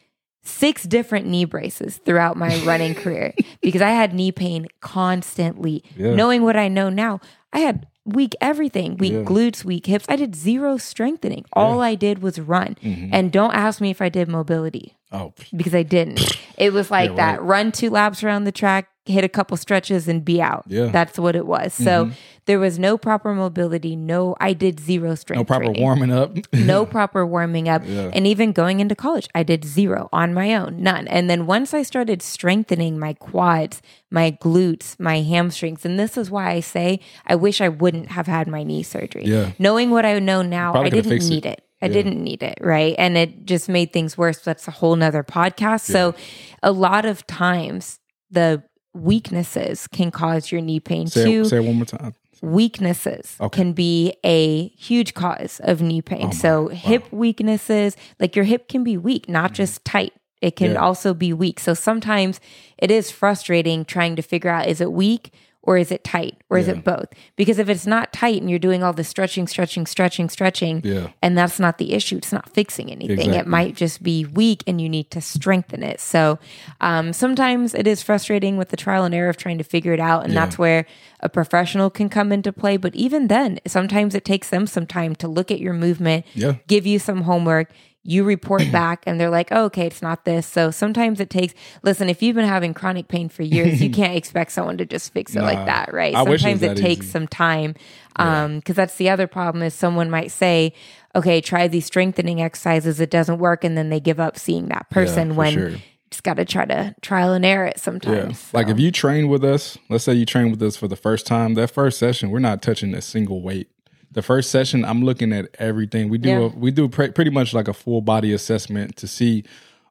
[0.43, 5.85] six different knee braces throughout my running career because I had knee pain constantly.
[5.97, 6.15] Yeah.
[6.15, 7.21] Knowing what I know now,
[7.53, 9.19] I had weak everything, weak Yeah.
[9.21, 10.05] glutes, weak hips.
[10.09, 11.45] I did zero strengthening.
[11.53, 12.77] All I did was run.
[12.83, 13.11] Mm-hmm.
[13.13, 16.39] And don't ask me if I did mobility Oh, because I didn't.
[16.57, 17.47] It was like Yeah, that right.
[17.47, 20.65] run two laps around the track, hit a couple stretches, and be out.
[20.67, 20.83] Yeah.
[20.85, 20.93] Mm-hmm.
[20.93, 21.75] That's what it was.
[21.75, 22.11] So
[22.47, 23.95] there was no proper mobility.
[23.97, 25.39] No, I did zero strength.
[25.41, 25.83] no proper training.
[25.83, 26.37] warming up.
[26.53, 27.83] No proper warming up.
[27.85, 28.11] Yeah.
[28.15, 31.07] And even going into college, I did zero on my own, none.
[31.09, 36.31] And then once I started strengthening my quads, my glutes, my hamstrings, and this is
[36.31, 39.25] why I say I wish I wouldn't have had my knee surgery.
[39.25, 39.53] Yeah.
[39.59, 41.59] Knowing what I know now, I didn't need it.
[41.59, 41.65] it.
[41.83, 41.93] I Yeah.
[41.95, 42.95] didn't need it, right?
[42.99, 44.39] And it just made things worse.
[44.39, 45.81] That's a whole nother podcast.
[45.81, 46.15] So
[46.63, 47.99] a lot of times
[48.31, 48.63] the
[48.95, 52.15] weaknesses can cause your knee pain say, too say it one more time.
[52.41, 53.57] weaknesses Okay.
[53.63, 56.33] can be a huge cause of knee pain.
[56.33, 60.13] so hip weaknesses, like your hip can be weak, not just tight.
[60.41, 60.75] It can Mm-hmm.
[60.75, 60.81] Yeah.
[60.81, 61.61] also be weak.
[61.61, 62.41] So sometimes
[62.79, 65.33] it is frustrating trying to figure out is it weak
[65.65, 66.75] or is it tight or is Yeah.
[66.75, 67.07] it both?
[67.37, 71.09] Because if it's not tight and you're doing all the stretching, stretching, stretching, stretching, Yeah.
[71.23, 73.35] and that's not the issue, it's not fixing anything.
[73.35, 76.01] It might just be weak and you need to strengthen it.
[76.01, 76.39] So
[76.81, 80.01] um, sometimes it is frustrating with the trial and error of trying to figure it
[80.01, 80.25] out.
[80.25, 80.41] And Yeah.
[80.45, 80.85] that's where
[81.21, 82.77] a professional can come into play.
[82.77, 86.25] But even then, sometimes it takes them some time to look at your movement,
[86.67, 87.71] give you some homework.
[88.05, 90.47] You report back and they're like, oh, okay, it's not this.
[90.47, 94.17] So sometimes it takes, listen, if you've been having chronic pain for years, you can't
[94.17, 96.15] expect someone to just fix it Nah, like that, right?
[96.15, 97.75] I wish it sometimes it takes some time.
[98.17, 100.75] Um, because that's the other problem is someone might say,
[101.15, 103.01] okay, try these strengthening exercises.
[103.01, 103.65] It doesn't work.
[103.65, 105.73] And then they give up seeing that person for when sure.
[106.11, 107.83] just got to try to trial and error it Yeah.
[107.83, 108.53] sometimes.
[108.53, 111.27] Like if you train with us, let's say you train with us for the first
[111.27, 113.69] time, that first session, we're not touching a single weight.
[114.13, 116.09] The first session, I'm looking at everything.
[116.09, 116.39] We do Yeah.
[116.39, 119.45] a, we do pre- pretty much like a full body assessment to see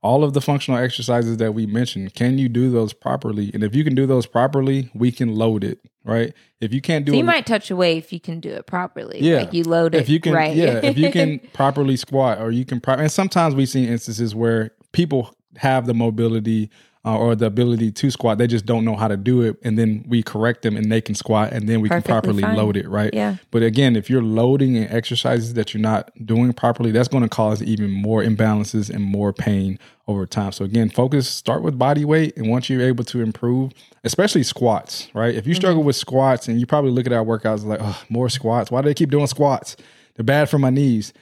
[0.04, 2.14] all of the functional exercises that we mentioned.
[2.16, 3.52] Can you do those properly?
[3.54, 6.34] And if you can do those properly, we can load it, right?
[6.60, 8.66] If you can't do so you it, might touch away if you can do it
[8.66, 9.20] properly.
[9.22, 9.38] Yeah.
[9.42, 10.56] Like you load it if you can right.
[10.56, 14.34] yeah if you can properly squat or you can pro- and sometimes we see instances
[14.34, 16.70] where people have the mobility
[17.04, 19.58] uh, or the ability to squat they just don't know how to do it.
[19.64, 22.42] And then we correct them and they can squat and then we Perfectly can properly
[22.44, 22.56] fine.
[22.56, 23.12] load it right?
[23.14, 23.38] Yeah.
[23.50, 27.30] but again if you're loading in exercises that you're not doing properly that's going to
[27.30, 30.52] cause even more imbalances and more pain over time.
[30.52, 32.38] So again focus start with body weight.
[32.38, 33.72] And once you're able to improve
[34.04, 35.34] especially squats right?
[35.34, 35.60] If you Mm-hmm.
[35.60, 38.70] struggle with squats and you probably look at our workouts like oh, more squats.
[38.70, 39.76] Why do they keep doing squats?
[40.16, 41.14] They're bad for my knees.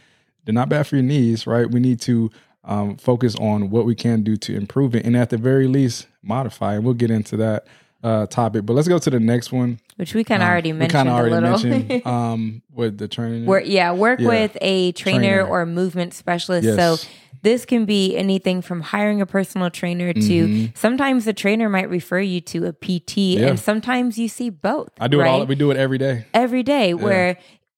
[0.43, 1.69] They're not bad for your knees right?
[1.71, 2.30] We need to
[2.70, 6.07] um, focus on what we can do to improve it and at the very least
[6.24, 7.65] modify and we'll get into that
[8.03, 10.91] uh, topic but let's go to the next one Which we kind of already mentioned
[10.93, 11.70] kind of already a little.
[11.70, 14.28] mentioned um, with the training Work, yeah, work Yeah.
[14.30, 15.45] with a trainer, Trainer.
[15.47, 16.65] or movement specialist.
[16.65, 16.78] Yes.
[17.01, 17.07] So
[17.41, 22.20] this can be anything from hiring a personal trainer to sometimes the trainer might refer
[22.20, 23.39] you to a PT, Mm-hmm.
[23.41, 23.47] Yeah.
[23.49, 24.89] and sometimes you see both.
[24.99, 25.47] i do it all right?
[25.47, 27.38] we do it every day every day where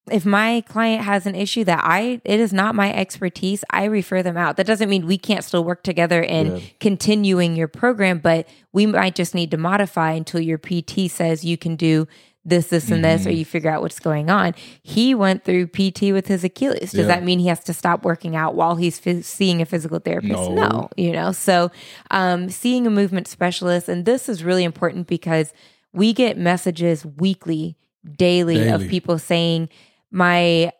[0.09, 4.23] if my client has an issue that I it is not my expertise, I refer
[4.23, 4.57] them out.
[4.57, 6.59] That doesn't mean we can't still work together in Yeah.
[6.79, 11.57] continuing your program, but we might just need to modify until your PT says you
[11.57, 12.07] can do
[12.43, 13.29] this, this, and this, Mm-hmm.
[13.29, 14.55] or you figure out what's going on.
[14.81, 16.89] He went through PT with his Achilles.
[16.91, 17.05] Does Yeah.
[17.05, 20.33] that mean he has to stop working out while he's phys- seeing a physical therapist?
[20.33, 20.55] No.
[20.55, 21.31] no you know.
[21.33, 21.69] So,
[22.09, 25.53] um, seeing a movement specialist, and this is really important because
[25.93, 27.77] we get messages weekly,
[28.17, 28.69] daily, Daily.
[28.85, 29.69] of people saying,
[30.11, 30.71] "My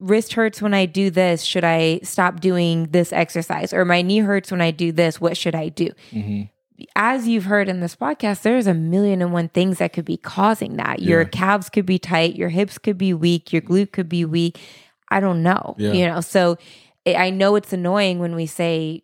[0.00, 1.42] wrist hurts when I do this.
[1.42, 3.72] Should I stop doing this exercise?
[3.74, 5.20] Or my knee hurts when I do this.
[5.20, 6.42] What should I do?" Mm-hmm.
[6.94, 10.16] as you've heard in this podcast, there's a million and one things that could be
[10.16, 11.00] causing that.
[11.02, 14.58] Your calves could be tight, your hips could be weak, your glute could be weak.
[15.10, 15.74] I don't know.
[15.78, 15.92] Yeah.
[15.92, 16.56] You know, so
[17.06, 19.02] I I know it's annoying when we say,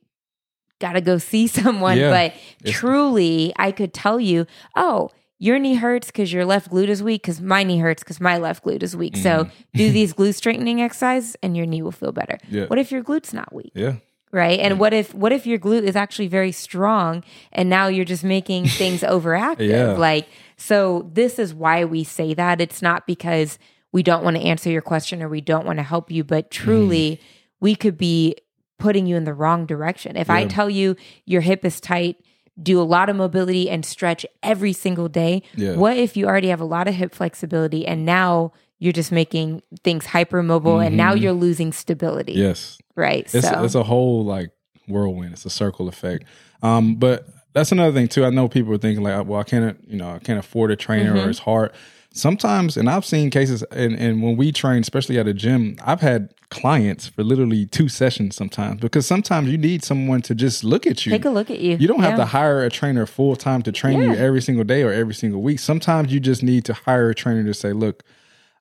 [0.80, 2.10] gotta go see someone, Yeah.
[2.10, 2.32] but
[2.62, 5.10] It's- truly, I could tell you, oh,
[5.44, 8.38] your knee hurts because your left glute is weak, because my knee hurts because my
[8.38, 9.14] left glute is weak.
[9.16, 12.38] So do these glute straightening exercises and your knee will feel better.
[12.46, 12.54] Mm-hmm.
[12.56, 12.66] Yeah.
[12.66, 13.72] What if your glute's not weak?
[13.74, 13.96] yeah
[14.32, 17.22] right and what if what if your glute is actually very strong
[17.52, 19.92] and now you're just making things overactive Yeah.
[19.92, 20.26] like
[20.56, 23.58] so this is why we say that it's not because
[23.92, 26.50] we don't want to answer your question or we don't want to help you but
[26.50, 27.20] truly
[27.60, 28.34] we could be
[28.80, 32.16] putting you in the wrong direction if i tell you your hip is tight
[32.62, 35.42] do a lot of mobility and stretch every single day.
[35.56, 35.76] Yeah.
[35.76, 39.62] What if you already have a lot of hip flexibility and now you're just making
[39.82, 42.34] things hypermobile and now you're losing stability.
[42.34, 42.78] Yes.
[42.96, 43.32] Right.
[43.34, 44.50] It's, so it's a whole like
[44.86, 45.32] whirlwind.
[45.32, 46.24] It's a circle effect.
[46.62, 48.24] Um, but that's another thing too.
[48.24, 50.76] I know people are thinking like, well, I can't, you know, I can't afford a
[50.76, 51.72] trainer or it's hard.
[52.16, 56.00] Sometimes, and I've seen cases, and, and when we train, especially at a gym, I've
[56.00, 60.86] had clients for literally two sessions sometimes because sometimes you need someone to just look
[60.86, 61.10] at you.
[61.10, 61.76] take a look at you.
[61.76, 62.18] You don't have Yeah.
[62.18, 65.42] to hire a trainer full time to train you every single day or every single
[65.42, 65.58] week.
[65.58, 68.04] Sometimes you just need to hire a trainer to say, look,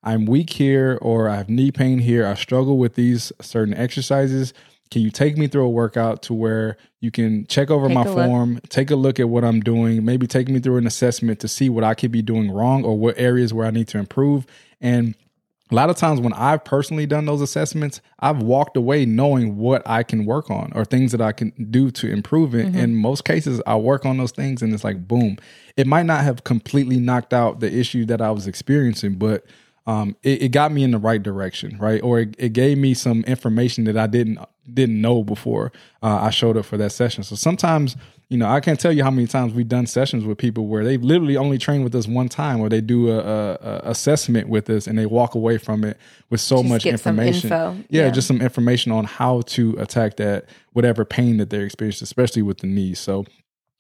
[0.04, 2.26] I'm weak here or I have knee pain here.
[2.26, 4.52] I struggle with these certain exercises.
[4.92, 8.04] Can you take me through a workout to where you can check over Take my
[8.04, 8.26] a look.
[8.26, 11.48] form, take a look at what I'm doing, maybe take me through an assessment to
[11.48, 14.46] see what I could be doing wrong or what areas where I need to improve?
[14.80, 15.16] And
[15.72, 19.82] a lot of times when I've personally done those assessments, I've walked away knowing what
[19.88, 22.68] I can work on or things that I can do to improve it.
[22.68, 22.78] Mm-hmm.
[22.78, 25.38] In most cases, I work on those things and it's like, boom.
[25.76, 29.46] It might not have completely knocked out the issue that I was experiencing, but
[29.86, 32.02] um, it, it got me in the right direction, right?
[32.02, 34.40] Or it, it gave me some information that I didn't
[34.74, 37.22] didn't know before uh, I showed up for that session.
[37.26, 37.98] So sometimes,
[38.30, 40.86] you know, I can't tell you how many times we've done sessions with people where
[40.86, 44.48] they've literally only trained with us one time, or they do a, a, a assessment
[44.48, 45.98] with us and they walk away from it
[46.30, 47.52] with so Just much information.
[47.52, 47.76] info.
[47.90, 48.10] Yeah, Yeah.
[48.12, 52.60] just some information on how to attack that whatever pain that they're experiencing, especially with
[52.60, 53.00] the knees.
[53.00, 53.26] So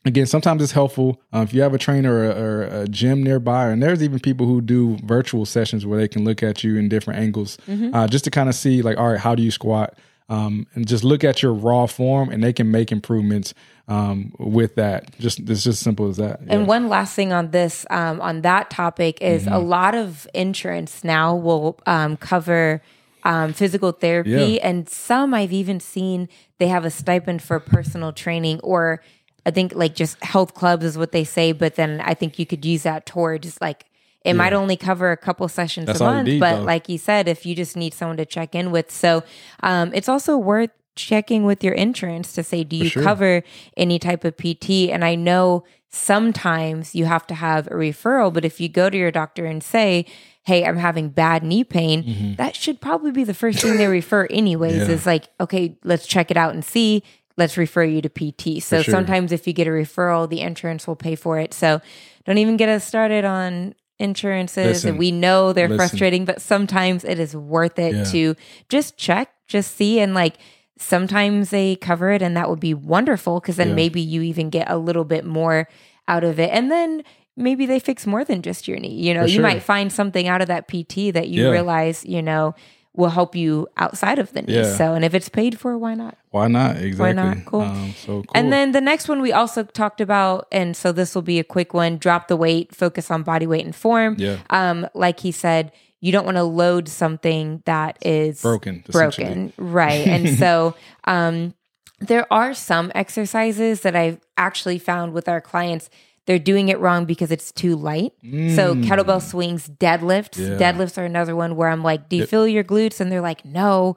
[0.05, 3.69] again, sometimes it's helpful uh, if you have a trainer or, or a gym nearby,
[3.69, 6.89] and there's even people who do virtual sessions where they can look at you in
[6.89, 7.93] different angles, Mm-hmm.
[7.95, 9.97] uh, just to kind of see like, all right, how do you squat?
[10.29, 13.53] Um, and just look at your raw form, and they can make improvements
[13.87, 15.17] um, with that.
[15.19, 16.39] Just it's just simple as that.
[16.47, 19.53] And one last thing on this, um, on that topic, is Mm-hmm.
[19.53, 22.81] a lot of insurance now will um, cover
[23.25, 24.67] um, physical therapy, Yeah.
[24.69, 29.01] and some I've even seen they have a stipend for personal training, or
[29.45, 31.51] I think like just health clubs is what they say.
[31.51, 33.85] But then I think you could use that towards like
[34.23, 36.63] it might only cover a couple sessions That's a month, need, but though.
[36.63, 39.23] like you said, if you just need someone to check in with, so
[39.61, 43.03] um, it's also worth checking with your insurance to say, do you sure.
[43.03, 43.43] cover
[43.75, 44.89] any type of PT?
[44.89, 48.97] And I know sometimes you have to have a referral, but if you go to
[48.97, 50.05] your doctor and say,
[50.45, 54.25] Hey, I'm having bad knee pain, that should probably be the first thing they refer,
[54.29, 54.73] anyways.
[54.73, 54.89] Mm-hmm.
[54.89, 54.95] Yeah.
[54.95, 57.01] Is like, okay, let's check it out and see.
[57.37, 58.61] Let's refer you to PT.
[58.61, 58.91] So sure.
[58.91, 61.53] sometimes if you get a referral, the insurance will pay for it.
[61.53, 61.81] So
[62.25, 64.65] don't even get us started on insurances.
[64.65, 64.89] Listen.
[64.91, 65.77] and we know they're Listen.
[65.77, 68.03] frustrating, but sometimes it is worth it Yeah.
[68.05, 68.35] to
[68.69, 70.35] just check, just see, and like
[70.77, 73.75] sometimes they cover it, and that would be wonderful because then Yeah.
[73.75, 75.67] maybe you even get a little bit more
[76.07, 77.03] out of it, and then
[77.37, 78.93] maybe they fix more than just your knee.
[78.93, 81.51] You know, you might find something out of that PT that you Yeah.
[81.51, 82.53] realize, you know,
[82.95, 84.55] will help you outside of the knee.
[84.55, 84.75] Yeah.
[84.75, 86.17] So, and if it's paid for, why not?
[86.29, 86.77] Why not?
[86.77, 86.97] Exactly.
[86.97, 87.45] Why not?
[87.45, 87.61] Cool.
[87.61, 88.25] Um, so cool.
[88.35, 91.43] And then the next one we also talked about, and so this will be a
[91.43, 94.15] quick one drop the weight, focus on body weight and form.
[94.19, 94.37] Yeah.
[94.49, 95.71] Um, like he said,
[96.01, 98.83] you don't want to load something that is Broken.
[98.89, 99.53] Broken.
[99.57, 100.05] Right.
[100.05, 100.75] and so
[101.05, 101.55] um,
[101.99, 105.89] there are some exercises that I've actually found with our clients.
[106.25, 108.13] They're doing it wrong because it's too light.
[108.21, 110.39] So kettlebell swings, deadlifts.
[110.39, 110.59] Mm.
[110.59, 110.71] Yeah.
[110.71, 113.43] Deadlifts are another one where I'm like, "Do you feel your glutes?" And they're like,
[113.45, 113.95] "No."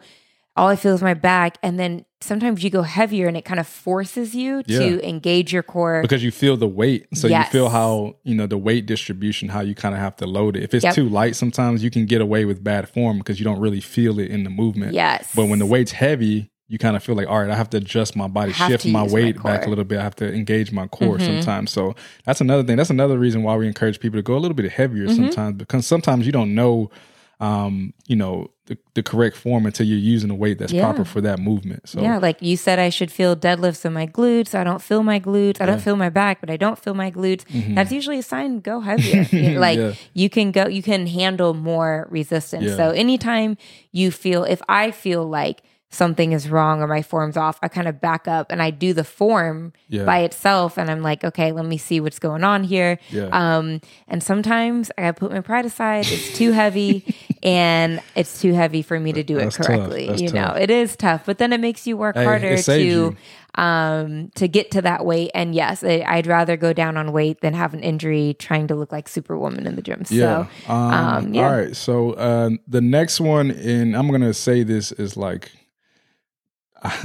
[0.58, 1.58] All I feel is my back.
[1.62, 4.78] And then sometimes you go heavier and it kind of forces you Yeah.
[4.78, 6.00] to engage your core.
[6.00, 7.46] because you feel the weight so Yes.
[7.48, 10.56] you feel how you know the weight distribution how you kind of have to load
[10.56, 10.94] it if it's Yep.
[10.94, 14.18] too light sometimes you can get away with bad form because you don't really feel
[14.18, 15.30] it in the movement Yes.
[15.36, 17.76] but when the weight's heavy you kind of feel like all right i have to
[17.76, 19.60] adjust my body shift my use my weight back.
[19.60, 19.66] Mm-hmm.
[19.66, 21.94] a little bit i have to engage my core sometimes so
[22.24, 24.70] that's another thing that's another reason why we encourage people to go a little bit
[24.72, 25.24] heavier Mm-hmm.
[25.26, 26.90] sometimes because sometimes you don't know
[27.38, 30.82] um you know the, the correct form until you're using a weight that's Yeah.
[30.86, 34.08] proper for that movement so Yeah, like you said, I should feel deadlifts in my
[34.08, 34.56] glutes.
[34.56, 35.60] I don't feel my glutes.
[35.60, 37.44] I don't feel my back, but I don't feel my glutes.
[37.76, 39.22] That's usually a sign go heavier.
[39.66, 39.88] Like Mm-hmm.
[39.90, 39.94] Yeah.
[40.14, 42.74] you can go, you can handle more resistance.
[42.74, 43.56] So anytime
[43.92, 45.62] you feel, if I feel like
[45.96, 48.92] something is wrong or my form's off, I kind of back up and I do
[48.92, 50.04] the form Yeah.
[50.04, 52.98] by itself, and I'm like, okay, let me see what's going on here.
[53.10, 53.28] Yeah.
[53.32, 56.06] Um, and sometimes I put my pride aside.
[56.06, 59.66] It's too heavy, and it's too heavy for me to do it That's tough.
[59.66, 60.14] correctly.
[60.22, 63.16] You know, it is tough, but then it makes you work Hey, harder to you.
[63.54, 65.30] um to get to that weight.
[65.34, 68.74] And yes, I, I'd rather go down on weight than have an injury trying to
[68.74, 70.02] look like Superwoman in the gym.
[70.10, 70.46] Yeah.
[70.66, 71.42] So um, um, yeah.
[71.48, 71.74] All right.
[71.76, 75.50] So uh, the next one, and I'm gonna say this is like,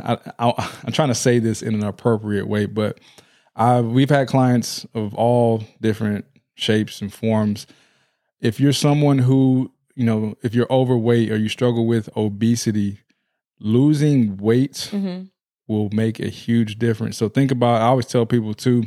[0.03, 2.99] I, I, I'm trying to say this in an appropriate way, but
[3.55, 6.25] I we've had clients of all different
[6.55, 7.67] shapes and forms.
[8.39, 12.99] If you're someone who you know, if you're overweight or you struggle with obesity,
[13.59, 15.29] losing weight mhm.
[15.67, 17.17] will make a huge difference.
[17.17, 17.81] So think about.
[17.81, 18.85] I always tell people too,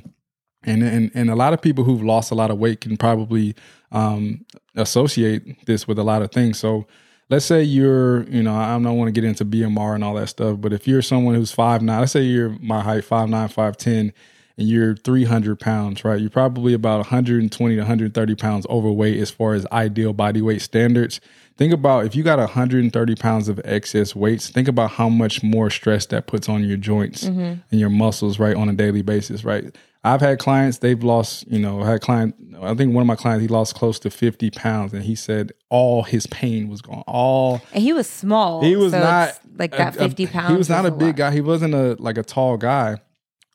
[0.62, 3.54] and and and a lot of people who've lost a lot of weight can probably
[3.92, 6.58] um, associate this with a lot of things.
[6.58, 6.86] So
[7.30, 10.28] let's say you're, you know, I don't want to get into BMR and all that
[10.28, 13.48] stuff, but if you're someone who's five nine, let's say you're my height, five nine,
[13.48, 14.12] five ten,
[14.56, 16.20] and you're 300 pounds, right?
[16.20, 21.20] You're probably about 120 to 130 pounds overweight as far as ideal body weight standards.
[21.56, 25.70] Think about if you got 130 pounds of excess weights, think about how much more
[25.70, 27.60] stress that puts on your joints mm-hmm.
[27.70, 29.74] and your muscles, right, on a daily basis, right?
[30.04, 33.16] I've had clients, they've lost, you know, I had client, I think one of my
[33.16, 37.04] clients, he lost close to 50 pounds and he said all his pain was gone.
[37.06, 37.62] All.
[37.72, 38.62] And he was small.
[38.62, 40.50] He was so not like that 50 pounds.
[40.50, 41.16] He was not a big lot.
[41.16, 41.30] guy.
[41.32, 42.98] He wasn't a, like a tall guy.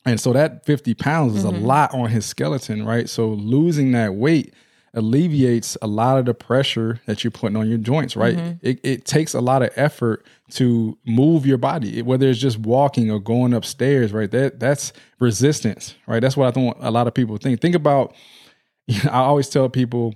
[0.06, 1.64] And so that 50 pounds is mm-hmm.
[1.64, 3.08] a lot on his skeleton, right?
[3.08, 4.54] So losing that weight
[4.94, 8.36] alleviates a lot of the pressure that you're putting on your joints, right?
[8.36, 8.68] Mm-hmm.
[8.68, 13.12] It, it takes a lot of effort to move your body, whether it's just walking
[13.12, 14.30] or going upstairs, right?
[14.32, 16.20] That that's resistance, right?
[16.20, 17.62] That's what I think a lot of people think.
[17.62, 18.16] Think about,
[18.88, 20.16] you know, I always tell people,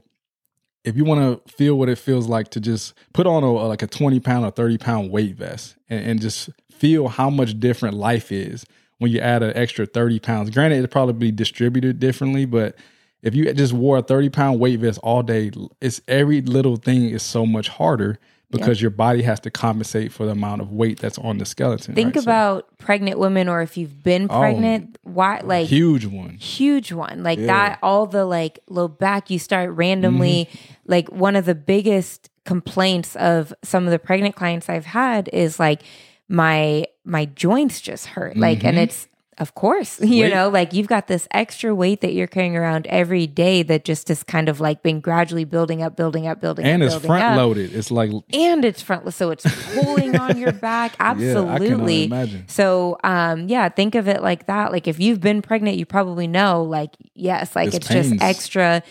[0.84, 3.82] if you want to feel what it feels like to just put on a, like
[3.82, 7.96] a 20 pound or 30 pound weight vest and, and just feel how much different
[7.96, 8.66] life is
[8.98, 10.50] when you add an extra 30 pounds.
[10.50, 12.76] Granted, it'll probably be distributed differently, but
[13.24, 15.52] if you just wore a 30 pound weight vest all day,
[15.82, 18.20] it's every little thing is so much harder
[18.52, 21.96] because your body has to compensate for the amount of weight that's on the skeleton.
[21.96, 22.24] Think right?
[22.24, 26.38] about so, pregnant women or if you've been oh, pregnant, oh, why like huge one.
[26.38, 27.24] Huge one.
[27.24, 27.48] Like yeah.
[27.48, 30.74] that all the like low back you start randomly mm-hmm.
[30.86, 35.60] like one of the biggest complaints of some of the pregnant clients I've had is
[35.60, 35.82] like
[36.28, 38.38] my my joints just hurt.
[38.38, 38.68] Like mm-hmm.
[38.68, 39.08] and it's
[39.38, 43.28] of course, you know, like you've got this extra weight that you're carrying around every
[43.28, 46.82] day that just is kind of like been gradually building up, building up, building and
[46.84, 46.88] up.
[46.88, 47.38] And it's front up.
[47.38, 47.74] loaded.
[47.74, 50.96] It's like and it's front so it's pulling on your back.
[51.00, 52.02] Absolutely.
[52.02, 52.48] Yeah, imagine.
[52.48, 54.72] So um yeah, think of it like that.
[54.72, 58.84] Like if you've been pregnant, you probably know, like, yes, like it's, it's just extra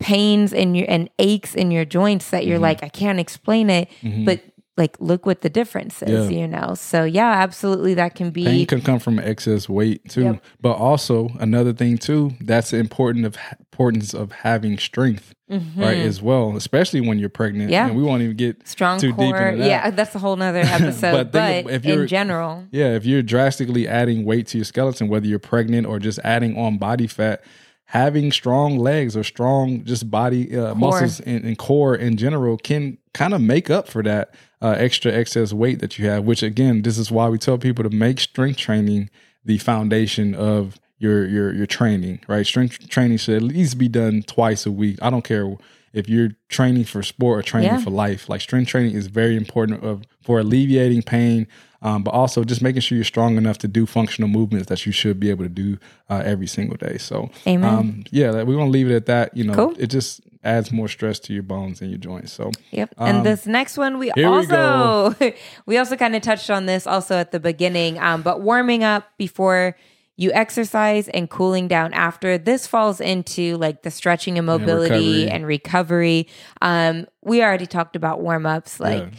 [0.00, 2.62] pains in your and aches in your joints that you're mm-hmm.
[2.62, 3.88] like, I can't explain it.
[4.02, 4.24] Mm-hmm.
[4.24, 4.40] But
[4.76, 6.38] like look what the difference is, yeah.
[6.38, 6.74] you know.
[6.74, 10.22] So yeah, absolutely that can be pain can come from excess weight too.
[10.22, 10.44] Yep.
[10.60, 15.34] But also another thing too, that's important of importance of having strength.
[15.50, 15.80] Mm-hmm.
[15.80, 17.70] Right as well, especially when you're pregnant.
[17.70, 19.32] Yeah, and we won't even get strong too core.
[19.32, 19.66] deep into that.
[19.66, 21.32] Yeah, that's a whole nother episode.
[21.32, 25.08] but, but if you're, in general, yeah, if you're drastically adding weight to your skeleton,
[25.08, 27.42] whether you're pregnant or just adding on body fat,
[27.90, 32.96] having strong legs or strong just body uh, muscles and, and, core in general can
[33.14, 36.24] kind of make up for that uh, extra excess weight that you have.
[36.24, 39.10] Which again, this is why we tell people to make strength training
[39.44, 42.20] the foundation of your your your training.
[42.28, 44.98] Right, strength training should at least be done twice a week.
[45.02, 45.56] I don't care
[45.92, 47.80] if you're training for sport or training yeah.
[47.80, 48.28] for life.
[48.28, 51.48] Like strength training is very important of for alleviating pain,
[51.82, 54.92] um, but also just making sure you're strong enough to do functional movements that you
[54.92, 56.98] should be able to do uh, every single day.
[56.98, 59.36] So, um, yeah, we're gonna leave it at that.
[59.36, 59.74] You know, cool.
[59.78, 62.32] it just adds more stress to your bones and your joints.
[62.32, 62.94] So, yep.
[62.98, 65.34] Um, and this next one, we also we,
[65.66, 69.10] we, also kind of touched on this also at the beginning, um, but warming up
[69.18, 69.76] before
[70.16, 72.36] you exercise and cooling down after.
[72.36, 75.46] This falls into like the stretching and mobility and recovery.
[75.46, 76.28] And recovery.
[76.60, 79.02] Um, we already talked about warm ups, like.
[79.02, 79.10] Yeah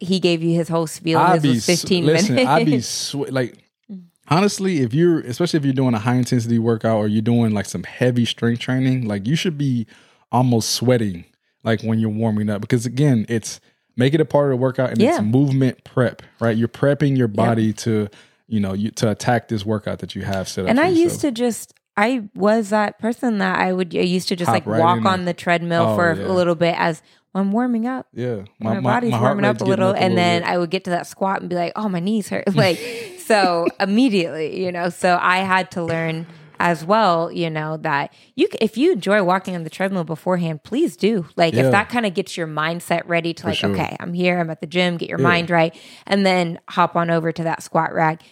[0.00, 1.18] he gave you his whole spiel.
[1.18, 2.50] I'd his was 15 listen, minutes.
[2.50, 3.58] I'd be sw- like,
[4.28, 7.66] honestly, if you're, especially if you're doing a high intensity workout or you're doing like
[7.66, 9.86] some heavy strength training, like you should be
[10.30, 11.24] almost sweating
[11.64, 13.60] like when you're warming up because again, it's
[13.96, 15.16] make it a part of the workout and yeah.
[15.16, 16.56] it's movement prep, right?
[16.56, 17.72] You're prepping your body yeah.
[17.72, 18.08] to,
[18.46, 20.70] you know, you, to attack this workout that you have set up.
[20.70, 24.36] And I used to just I was that person that I would I used to
[24.36, 26.26] just Hop like right walk on the treadmill oh, for yeah.
[26.26, 27.02] a little bit as
[27.34, 28.06] I'm warming up.
[28.14, 30.48] Yeah, my, my body's my warming up a little, up a and little then bit.
[30.48, 32.78] I would get to that squat and be like, "Oh, my knees hurt!" Like
[33.18, 34.88] so immediately, you know.
[34.88, 36.26] So I had to learn
[36.60, 40.96] as well, you know, that you if you enjoy walking on the treadmill beforehand, please
[40.96, 41.26] do.
[41.36, 41.66] Like yeah.
[41.66, 43.70] if that kind of gets your mindset ready to For like, sure.
[43.70, 45.26] okay, I'm here, I'm at the gym, get your yeah.
[45.26, 45.74] mind right,
[46.06, 48.22] and then hop on over to that squat rack.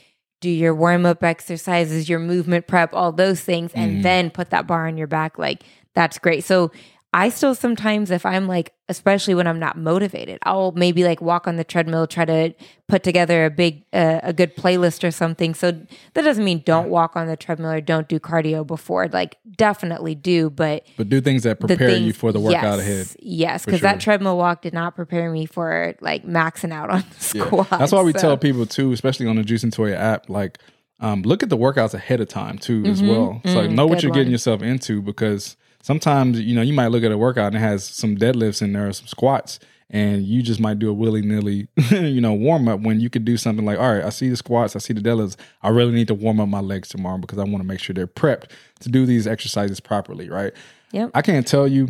[0.40, 4.02] Do your warm up exercises, your movement prep, all those things, and mm.
[4.02, 5.38] then put that bar on your back.
[5.38, 5.62] Like
[5.94, 6.44] that's great.
[6.44, 6.72] So
[7.12, 11.46] I still sometimes, if I'm like, especially when I'm not motivated, I'll maybe like walk
[11.46, 12.54] on the treadmill, try to
[12.88, 15.54] put together a big, uh, a good playlist or something.
[15.54, 19.08] So that doesn't mean don't walk on the treadmill or don't do cardio before.
[19.08, 22.80] Like, definitely do, but but do things that prepare things, you for the workout yes,
[22.80, 23.06] ahead.
[23.20, 23.90] Yes, because sure.
[23.90, 27.70] that treadmill walk did not prepare me for like maxing out on squats.
[27.72, 27.78] Yeah.
[27.78, 28.18] That's why we so.
[28.18, 30.58] tell people too, especially on the Juice and Toya app, like
[31.00, 32.92] um, look at the workouts ahead of time too, mm-hmm.
[32.92, 33.40] as well.
[33.44, 34.18] So like, mm, know what you're one.
[34.18, 35.56] getting yourself into because
[35.86, 38.72] sometimes you know you might look at a workout and it has some deadlifts in
[38.72, 42.66] there or some squats and you just might do a willy nilly, you know, warm
[42.66, 44.92] up when you could do something like, all right, I see the squats, I see
[44.92, 45.36] the deadlifts.
[45.62, 47.94] I really need to warm up my legs tomorrow because I want to make sure
[47.94, 50.52] they're prepped to do these exercises properly, right?
[50.90, 51.12] Yep.
[51.14, 51.88] I can't tell you.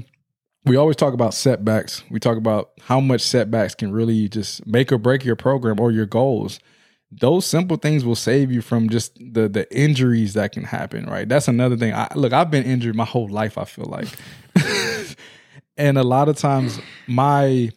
[0.66, 2.03] We always talk about setbacks.
[2.11, 5.90] We talk about how much setbacks can really just make or break your program or
[5.90, 6.61] your goals.
[7.18, 11.28] Those simple things will save you from just the the injuries that can happen, right?
[11.28, 11.94] That's another thing.
[11.94, 13.56] I, look, I've been injured my whole life.
[13.58, 14.08] I feel like,
[15.76, 17.70] and a lot of times my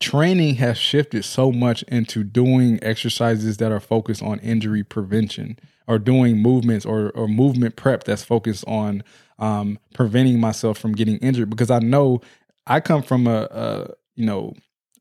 [0.00, 5.98] training has shifted so much into doing exercises that are focused on injury prevention or
[5.98, 9.04] doing movements or, or movement prep that's focused on
[9.38, 12.20] um, preventing myself from getting injured because I know
[12.66, 14.54] I come from a, a you know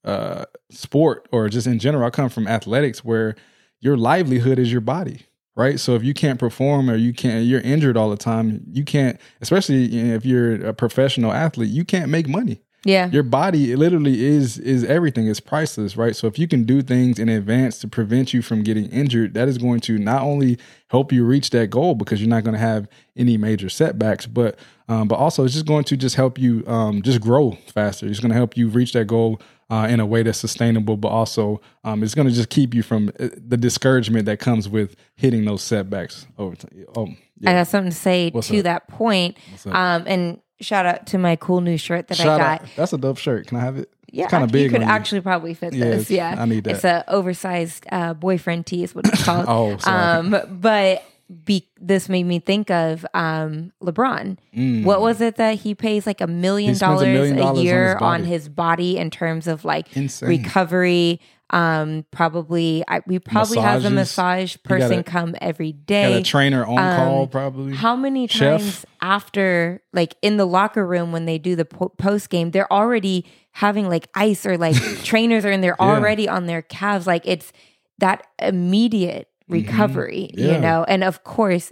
[0.06, 3.36] uh, sport or just in general I come from athletics where
[3.80, 5.26] your livelihood is your body
[5.56, 5.78] right?
[5.78, 9.20] So if you can't perform or you can't you're injured all the time you can't
[9.42, 13.10] especially if you're a professional athlete you can't make money Yeah.
[13.10, 17.20] your body literally is is everything it's priceless right so if you can do things
[17.20, 20.58] in advance to prevent you from getting injured that is going to not only
[20.88, 24.58] help you reach that goal because you're not going to have any major setbacks but
[24.88, 28.22] um, but also it's just going to just help you um, just grow faster it's
[28.22, 31.60] going to help you reach that goal uh, in a way that's sustainable but also
[31.84, 35.44] um, it's going to just keep you from uh, the discouragement that comes with hitting
[35.44, 38.64] those setbacks over time oh I yeah got something to say What's to up?
[38.64, 39.38] that point.
[39.66, 42.42] Um, and shout out to my cool new shirt that I got.
[42.42, 42.62] out.
[42.76, 44.70] that's a dope shirt can i have it Yeah, it's kind of actually, big You
[44.78, 44.94] could on you.
[44.94, 46.10] actually probably fit Yeah, this.
[46.12, 46.76] Yeah, I need that.
[46.76, 49.46] It's a oversized uh, boyfriend tee, is what it's called.
[49.48, 50.18] Oh, sorry.
[50.28, 51.04] Um, but
[51.46, 54.38] be, this made me think of um, LeBron.
[54.84, 56.74] What was it that he pays like a million Mm.
[56.74, 59.46] He spends a dollars million dollars a on year his on his body in terms
[59.48, 60.30] of like Insane.
[60.30, 61.20] recovery?
[61.52, 63.96] Um, probably I, we probably have a Massages.
[63.96, 66.20] massage person come every day.
[66.20, 68.62] A trainer on call probably Um, How many Chef.
[68.62, 72.72] times after, like in the locker room when they do the po- post game, they're
[72.72, 75.86] already having like ice or like trainers are in there Yeah.
[75.88, 77.08] already on their calves.
[77.08, 77.52] Like it's
[77.98, 80.40] that immediate recovery, Mm-hmm.
[80.48, 80.54] Yeah.
[80.56, 80.84] you know?
[80.88, 81.72] And of course,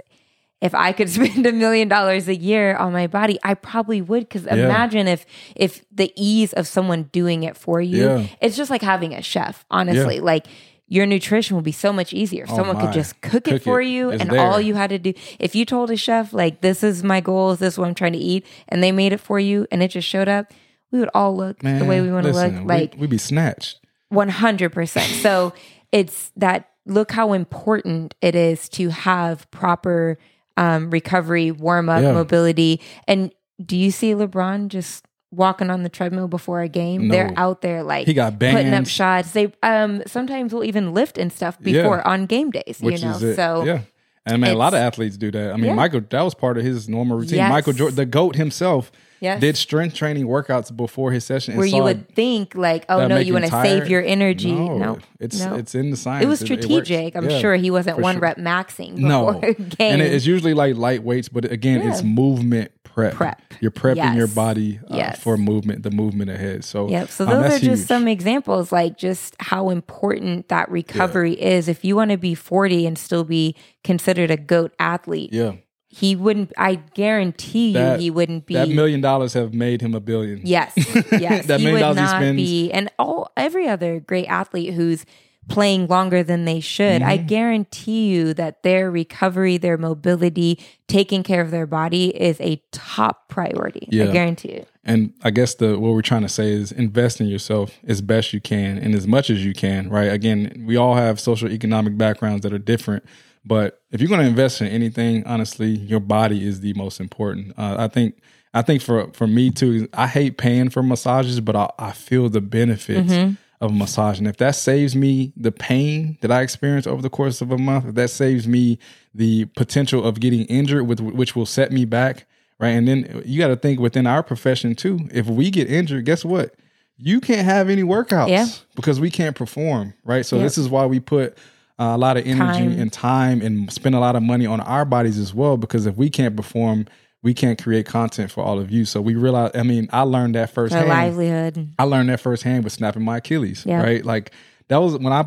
[0.59, 4.21] if I could spend a million dollars a year on my body, I probably would.
[4.27, 5.25] Because imagine if
[5.55, 8.27] if the ease of someone doing it for you, Yeah.
[8.41, 9.65] it's just like having a chef.
[9.69, 10.47] Honestly, like
[10.89, 12.45] your nutrition will be so much easier.
[12.45, 12.85] If Oh someone my.
[12.85, 13.87] could just cook, Cook it for it.
[13.89, 14.39] you, It's and there.
[14.39, 17.59] all you had to do, if you told a chef like, "This is my goals,
[17.59, 19.89] this is what I'm trying to eat," and they made it for you, and it
[19.89, 20.53] just showed up,
[20.91, 22.53] we would all look the way we want to look.
[22.63, 23.79] Like we'd we, be snatched.
[24.13, 25.21] 100%.
[25.21, 25.53] So
[25.91, 30.17] it's that look how important it is to have proper
[30.55, 32.13] um, recovery, warm up, Yeah.
[32.13, 32.81] mobility.
[33.07, 33.31] And
[33.63, 37.09] do you see LeBron just walking on the treadmill before a game?
[37.09, 39.31] They're out there like He got putting up shots.
[39.31, 42.11] They um sometimes will even lift and stuff before Yeah.
[42.11, 43.17] on game days, which you know.
[43.35, 43.81] So yeah.
[44.25, 45.51] And I mean, a lot of athletes do that.
[45.53, 45.73] I mean, Yeah.
[45.75, 47.37] Michael, that was part of his normal routine.
[47.37, 47.49] Yes.
[47.49, 49.39] Michael Jordan, the GOAT himself, Yes.
[49.41, 51.53] did strength training workouts before his session.
[51.53, 54.51] and where you would think like, oh no, you want to save your energy.
[54.51, 55.55] No, No, it's no.
[55.55, 56.23] it's in the science.
[56.25, 57.15] it was strategic.
[57.15, 58.21] I'm Yeah, sure he wasn't one sure.
[58.21, 59.93] rep maxing No, before a game.
[59.93, 63.13] and it's usually like light weights, but again, it's movement prep.
[63.13, 63.41] Prep.
[63.59, 65.19] You're prepping your body uh, Yes.
[65.19, 66.63] for movement, the movement ahead.
[66.63, 67.09] So Yep.
[67.09, 67.87] So um, those that's are just huge.
[67.87, 71.67] some examples, like just how important that recovery is.
[71.67, 75.53] If you want to be 40 and still be considered a goat athlete, Yeah,
[75.89, 76.51] he wouldn't.
[76.57, 78.53] I guarantee you, That- he wouldn't be.
[78.55, 80.41] that million dollars have made him a billion.
[80.43, 80.73] Yes,
[81.11, 84.25] yes, That he million would dollars he not spends- be, and all every other great
[84.27, 85.05] athlete who's
[85.47, 87.01] playing longer than they should.
[87.01, 87.27] I Mm-hmm.
[87.27, 90.59] guarantee you that their recovery, their mobility,
[90.89, 93.87] taking care of their body is a top priority.
[93.93, 97.27] I guarantee you And I guess the what we're trying to say is invest in
[97.27, 100.11] yourself as best you can and as much as you can, right?
[100.11, 103.05] Again, we all have social economic backgrounds that are different,
[103.47, 107.53] but if you're going to invest in anything, honestly, your body is the most important.
[107.57, 108.19] Uh, I think
[108.53, 112.29] I think for for me too, I hate paying for massages, but I, I feel
[112.29, 113.11] the benefits
[113.59, 117.09] of a massage, and if that saves me the pain that I experience over the
[117.09, 118.77] course of a month, if that saves me
[119.15, 122.27] the potential of getting injured, with which will set me back
[122.59, 122.69] right?
[122.69, 124.97] And then you got to think within our profession too.
[125.13, 126.55] If we get injured, guess what?
[126.97, 128.47] You can't have any workouts Yeah.
[128.75, 130.25] because we can't perform, right?
[130.25, 130.43] So Yep.
[130.43, 131.37] this is why we put
[131.79, 132.79] uh, a lot of energy Time.
[132.79, 135.57] and time and spend a lot of money on our bodies as well.
[135.57, 136.87] Because if we can't perform,
[137.23, 138.85] we can't create content for all of you.
[138.85, 139.51] So we realize.
[139.55, 140.87] I mean, I learned that firsthand.
[140.89, 141.69] livelihood.
[141.77, 143.81] I learned that firsthand with snapping my Achilles, Yeah.
[143.81, 144.03] right?
[144.03, 144.31] Like
[144.69, 145.23] that was when i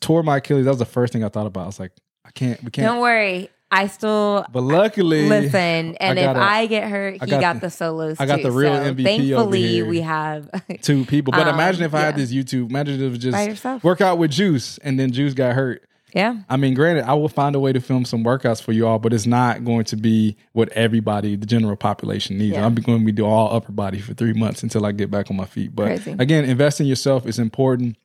[0.00, 0.64] tore my Achilles.
[0.64, 1.62] That was the first thing I thought about.
[1.64, 1.92] I was like,
[2.24, 2.86] I can't, we can't.
[2.86, 3.50] Don't worry.
[3.70, 5.96] I still but luckily, listen.
[5.96, 8.20] And if got a- I get hurt, he got got, the- the, solos.
[8.20, 8.42] I got too.
[8.44, 10.48] the real So MVP over Thankfully, we have.
[10.82, 11.32] two people.
[11.32, 12.70] But Um, imagine if I had this YouTube.
[12.70, 15.82] Imagine if it was just work out with Juice, and then Juice got hurt.
[16.14, 16.36] Yeah.
[16.48, 19.00] I mean, granted, I will find a way to film some workouts for you all,
[19.00, 22.54] but it's not going to be what everybody, the general population needs.
[22.54, 22.64] Yeah.
[22.64, 25.28] I'm going to be doing all upper body for three months until I get back
[25.28, 25.74] on my feet.
[25.74, 26.14] But Crazy.
[26.18, 27.96] again, invest in yourself is important.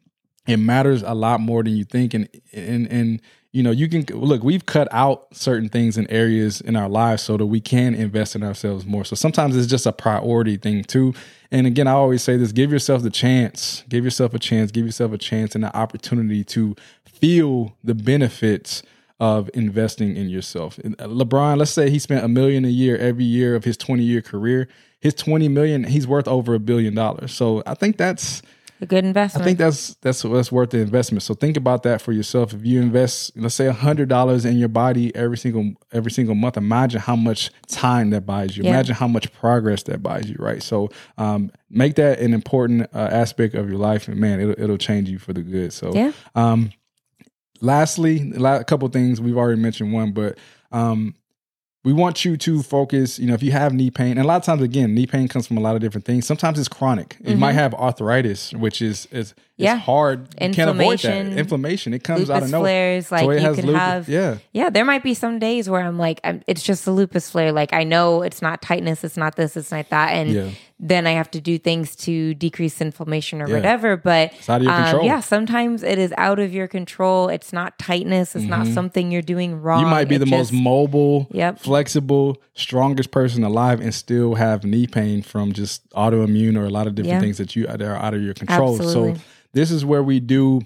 [0.48, 3.22] It matters a lot more than you think, and and and
[3.52, 4.44] you know you can look.
[4.44, 8.36] We've cut out certain things in areas in our lives so that we can invest
[8.36, 9.04] in ourselves more.
[9.04, 11.14] So sometimes it's just a priority thing too.
[11.52, 14.86] And again, I always say this: give yourself the chance, give yourself a chance, give
[14.86, 16.76] yourself a chance and the opportunity to
[17.06, 18.84] feel the benefits
[19.20, 20.80] of investing in yourself.
[20.80, 24.04] Uh, LeBron, let's say he spent a million a year every year of his 20
[24.04, 24.68] year career.
[25.02, 27.34] His 20 million, he's worth over a billion dollars.
[27.34, 28.42] So I think that's
[28.82, 29.42] A good investment.
[29.42, 31.22] I think that's that's that's worth the investment.
[31.24, 32.54] So think about that for yourself.
[32.54, 36.56] If you invest, let's say hundred dollars in your body every single every single month,
[36.56, 38.64] imagine how much time that buys you.
[38.64, 38.70] Yeah.
[38.70, 40.38] Imagine how much progress that buys you.
[40.40, 40.64] Right.
[40.64, 44.78] So um, make that an important uh, aspect of your life, and man, it'll it'll
[44.78, 45.74] change you for the good.
[45.74, 46.14] So Yeah.
[46.36, 46.72] um,
[47.62, 50.38] lastly, a couple things we've already mentioned one, but
[50.72, 51.16] um,
[51.84, 53.20] we want you to focus.
[53.20, 55.28] You know, if you have knee pain, and a lot of times, again, knee pain
[55.28, 56.26] comes from a lot of different things.
[56.26, 57.18] Sometimes it's chronic.
[57.24, 59.49] You might have arthritis, which is is Mm-hmm.
[59.60, 59.76] Yeah.
[59.76, 60.28] it's hard.
[60.42, 61.28] You can't avoid that.
[61.38, 61.94] Inflammation.
[61.94, 63.02] It comes out of nowhere.
[63.02, 63.12] flares.
[63.12, 64.10] Like So it you has could lupus- have.
[64.10, 64.38] yeah.
[64.54, 64.70] Yeah.
[64.70, 67.52] There might be some days where I'm like, I'm, it's just a lupus flare.
[67.52, 69.04] Like I know it's not tightness.
[69.04, 69.56] It's not this.
[69.58, 70.14] It's not that.
[70.14, 70.50] And Yeah.
[70.80, 73.56] then I have to do things to decrease inflammation or Yeah.
[73.56, 73.98] whatever.
[73.98, 75.06] But It's out of your um, control.
[75.06, 77.28] yeah, sometimes it is out of your control.
[77.28, 78.36] It's not tightness.
[78.36, 79.80] It's not something you're doing wrong.
[79.82, 79.90] Mm-hmm.
[79.90, 81.60] You might be It the most mobile, Yep.
[81.60, 86.88] flexible, strongest person alive, and still have knee pain from just autoimmune or a lot
[86.88, 87.20] of different Yeah.
[87.22, 88.76] things that you that are out of your control.
[88.76, 89.16] Absolutely.
[89.16, 89.22] So
[89.54, 90.62] this is where we do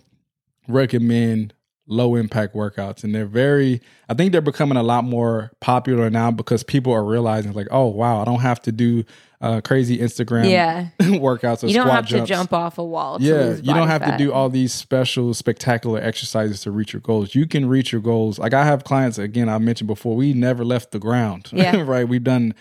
[0.68, 1.54] recommend
[1.86, 3.82] low impact workouts, and they're very.
[4.08, 7.88] I think they're becoming a lot more popular now because people are realizing like, oh
[7.88, 9.04] wow, I don't have to do
[9.42, 10.88] uh, crazy Instagram Yeah.
[11.00, 12.30] workouts or You don't have jumps.
[12.30, 13.20] to jump off a wall.
[13.20, 17.02] To Yeah, you don't have to do all these special, spectacular exercises to reach your
[17.02, 17.36] goals.
[17.36, 18.40] You can reach your goals.
[18.40, 21.50] Like I have clients, again, I mentioned before, we never left the ground.
[21.52, 21.82] Yeah.
[21.86, 22.08] right.
[22.08, 22.56] We've done,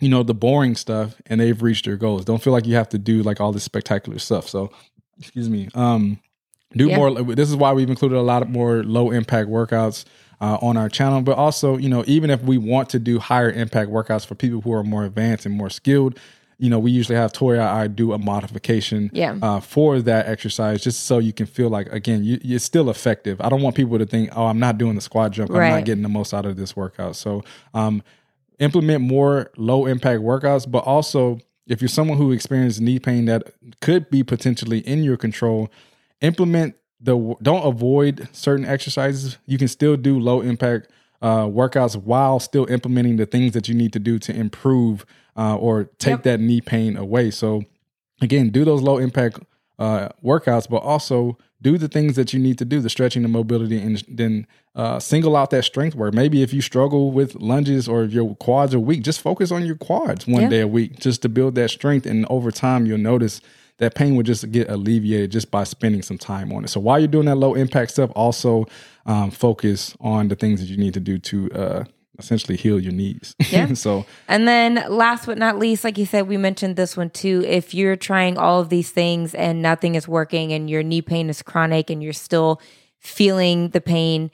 [0.00, 2.24] you know, the boring stuff and they've reached their goals.
[2.24, 4.48] Don't feel like you have to do like all this spectacular stuff.
[4.48, 4.70] So,
[5.18, 5.68] excuse me.
[5.74, 6.18] Um,
[6.76, 6.96] do Yeah.
[6.96, 7.22] more.
[7.34, 10.04] This is why we've included a lot of more low impact workouts
[10.40, 11.22] uh, on our channel.
[11.22, 14.60] But also, you know, even if we want to do higher impact workouts for people
[14.60, 16.18] who are more advanced and more skilled,
[16.58, 19.36] you know, we usually have Toya I do a modification Yeah.
[19.42, 23.40] uh, for that exercise, just so you can feel like again, you, it's still effective.
[23.40, 25.50] I don't want people to think, oh, I'm not doing the squat jump.
[25.50, 27.16] I'm not getting the most out of this workout.
[27.16, 27.42] So,
[27.72, 28.02] um,
[28.60, 33.52] implement more low impact workouts, but also if you're someone who experiences knee pain that
[33.80, 35.70] could be potentially in your control,
[36.20, 39.38] implement the don't avoid certain exercises.
[39.46, 40.90] You can still do low impact
[41.22, 45.06] uh, workouts while still implementing the things that you need to do to improve
[45.36, 46.22] uh, or take Yep.
[46.24, 47.30] that knee pain away.
[47.30, 47.62] So
[48.20, 49.40] again, do those low impact
[49.78, 53.28] uh, workouts, but also do the things that you need to do, the stretching, the
[53.28, 54.46] mobility, and then
[54.76, 56.12] uh, single out that strength work.
[56.12, 59.64] Maybe if you struggle with lunges or if your quads are weak, just focus on
[59.64, 60.48] your quads one Yeah.
[60.50, 62.04] day a week just to build that strength.
[62.06, 63.40] And over time, you'll notice
[63.78, 66.68] that pain will just get alleviated just by spending some time on it.
[66.68, 68.66] So while you're doing that low impact stuff, also
[69.06, 71.84] um, focus on the things that you need to do to uh,
[72.18, 73.34] essentially heal your knees.
[73.50, 73.72] Yeah.
[73.74, 77.42] so And then last but not least, like you said, we mentioned this one too.
[77.46, 81.28] If you're trying all of these things and nothing is working and your knee pain
[81.28, 82.60] is chronic and you're still
[83.00, 84.30] feeling the pain,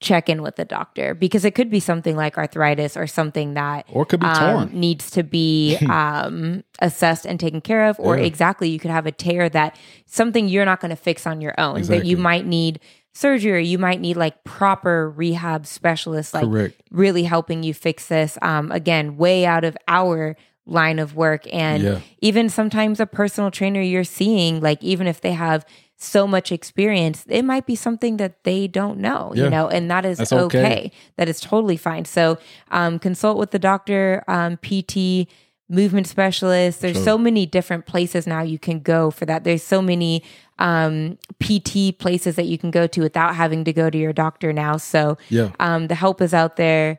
[0.00, 3.84] check in with the doctor because it could be something like arthritis or something that
[3.92, 4.78] or could be um, torn.
[4.80, 8.24] needs to be um, assessed and taken care of, or Yeah.
[8.24, 11.54] exactly you could have a tear that something you're not going to fix on your
[11.58, 11.82] own.
[11.82, 12.78] That you might need
[13.12, 16.80] surgery, you might need like proper rehab specialists, like Correct.
[16.90, 18.38] really helping you fix this.
[18.42, 20.36] Um, again, way out of our
[20.66, 22.00] line of work, and Yeah.
[22.20, 25.64] even sometimes a personal trainer you're seeing, like even if they have
[25.96, 29.44] so much experience, it might be something that they don't know, Yeah.
[29.44, 30.42] you know, and that is okay.
[30.58, 30.92] okay.
[31.16, 32.04] That is totally fine.
[32.04, 32.38] So
[32.70, 35.26] um, consult with the doctor, um, PT,
[35.68, 36.80] movement specialist.
[36.80, 37.04] There's Sure.
[37.04, 39.44] so many different places now you can go for that.
[39.44, 40.22] There's so many
[40.58, 44.52] um, PT places that you can go to without having to go to your doctor
[44.52, 44.76] now.
[44.76, 45.50] So Yeah.
[45.60, 46.98] um, the help is out there.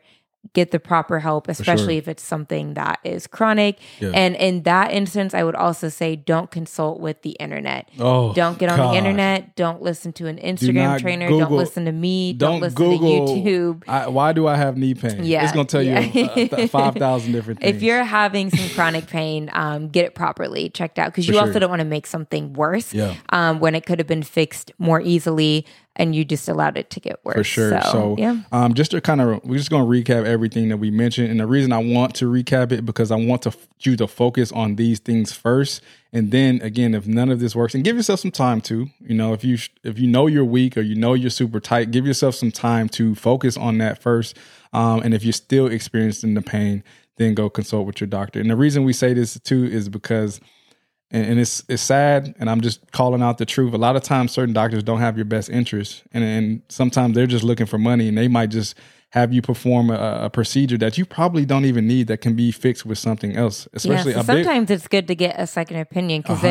[0.54, 1.98] Get the proper help, especially sure.
[1.98, 3.78] if it's something that is chronic.
[4.00, 4.10] Yeah.
[4.14, 7.88] And in that instance, I would also say don't consult with the internet.
[7.98, 8.92] Oh, Don't get on God.
[8.92, 9.54] the internet.
[9.54, 11.28] Don't listen to an Instagram not trainer.
[11.28, 12.32] Google- don't listen to me.
[12.32, 13.26] Don't, Don't listen Google.
[13.26, 13.84] to YouTube.
[13.86, 15.22] I, why do I have knee pain?
[15.24, 16.00] Yeah, it's gonna tell yeah.
[16.00, 17.76] you uh, five thousand different things.
[17.76, 21.40] If you're having some chronic pain, um, get it properly checked out because you For
[21.40, 23.14] also don't want to make something worse Yeah.
[23.28, 25.66] um, when it could have been fixed more easily.
[26.00, 27.36] And you just allowed it to get worse.
[27.36, 27.82] For sure.
[27.82, 28.40] So, yeah.
[28.52, 31.30] um, just to kind of, we're just going to recap everything that we mentioned.
[31.30, 34.50] And the reason I want to recap it because I want to you to focus
[34.50, 38.20] on these things first, and then again, if none of this works, and give yourself
[38.20, 41.12] some time to, you know, if you if you know you're weak or you know
[41.12, 44.38] you're super tight, give yourself some time to focus on that first.
[44.72, 46.82] Um, and if you're still experiencing the pain,
[47.16, 48.40] then go consult with your doctor.
[48.40, 50.40] And the reason we say this too is because
[51.10, 53.74] and, and, it's it's sad and i'm just calling out the truth.
[53.74, 57.26] A lot of times certain doctors don't have your best interest and, and sometimes they're
[57.26, 58.74] just looking for money and they might just
[59.10, 62.52] have you perform a, a, procedure that you probably don't even need that can be
[62.52, 63.66] fixed with something else.
[63.72, 66.44] Especially yeah, so sometimes big, it's good to get a second opinion because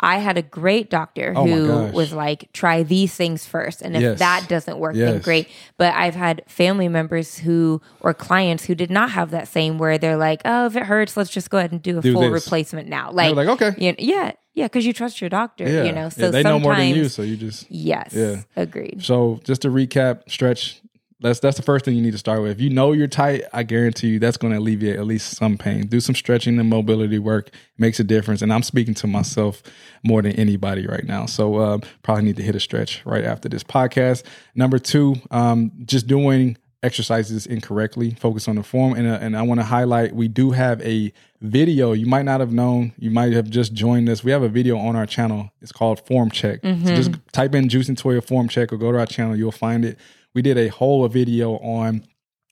[0.00, 4.02] I had a great doctor oh who was like, try these things first, and if
[4.02, 4.18] yes.
[4.20, 5.12] that doesn't work, yes.
[5.12, 5.48] then great.
[5.76, 9.98] But I've had family members who or clients who did not have that same where
[9.98, 12.22] they're like, oh, if it hurts, let's just go ahead and do a do full
[12.22, 12.44] this.
[12.44, 13.10] replacement now.
[13.12, 14.32] Like, like okay, you know, yeah.
[14.54, 15.84] Yeah, because you trust your doctor, yeah.
[15.84, 16.08] you know.
[16.08, 19.04] So yeah, they know more than you, so you just yes, yeah, agreed.
[19.04, 20.82] So just to recap, stretch
[21.20, 22.52] that's that's the first thing you need to start with.
[22.52, 25.58] If you know you're tight, I guarantee you that's going to alleviate at least some
[25.58, 25.86] pain.
[25.86, 28.40] Do some stretching and mobility work makes a difference.
[28.40, 29.62] And I'm speaking to myself
[30.04, 31.26] more than anybody right now.
[31.26, 34.22] So uh, probably need to hit a stretch right after this podcast.
[34.54, 38.12] Number two, um, just doing exercises incorrectly.
[38.12, 38.94] Focus on the form.
[38.94, 41.92] And uh, and I want to highlight we do have a video.
[41.92, 42.92] You might not have known.
[42.96, 44.22] You might have just joined us.
[44.22, 45.50] We have a video on our channel.
[45.60, 46.62] It's called Form Check.
[46.62, 46.86] Mm-hmm.
[46.86, 49.36] So just type in Juice and Toya Form Check or go to our channel.
[49.36, 49.98] You'll find it
[50.38, 52.04] we did a whole video on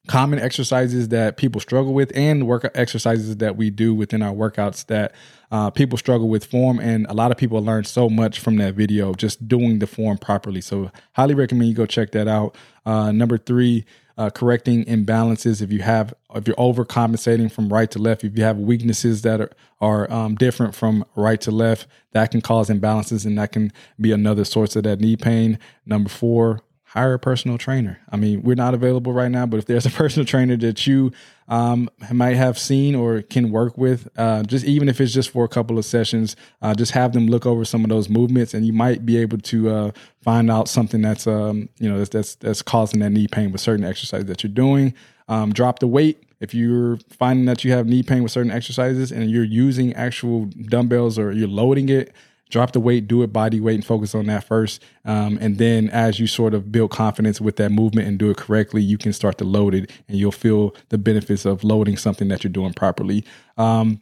[0.09, 4.85] common exercises that people struggle with and work exercises that we do within our workouts
[4.87, 5.15] that
[5.53, 6.81] uh, people struggle with form.
[6.81, 10.19] And a lot of people learn so much from that video just doing the form
[10.19, 10.61] properly.
[10.61, 12.57] So highly recommend you go check that out.
[12.85, 13.85] Uh, number three
[14.19, 15.63] uh, correcting imbalances.
[15.63, 19.41] If you have if you're overcompensating from right to left if you have weaknesses that
[19.41, 23.73] are, are um, different from right to left that can cause imbalances and that can
[24.01, 25.59] be another source of that knee pain.
[25.85, 26.63] Number four
[26.97, 28.01] hire a personal trainer.
[28.11, 31.13] I mean, we're not available right now, but if there's a personal trainer that you
[31.49, 35.45] um, might have seen or can work with, uh, just even if it's just for
[35.45, 38.67] a couple of sessions, uh, just have them look over some of those movements, and
[38.67, 39.91] you might be able to uh,
[40.23, 43.61] find out something that's um, you know that's, that's, that's causing that knee pain with
[43.61, 44.95] certain exercises that you're doing.
[45.29, 49.11] Um, drop the weight if you're finding that you have knee pain with certain exercises
[49.11, 52.13] and you're using actual dumbbells or you're loading it
[52.51, 54.83] drop the weight, do it body weight, and focus on that first.
[55.05, 58.37] Um, and then as you sort of build confidence with that movement and do it
[58.37, 62.29] correctly, you can start to load it and you'll feel the benefits of loading something
[62.29, 63.25] that you're doing properly.
[63.57, 64.01] Um,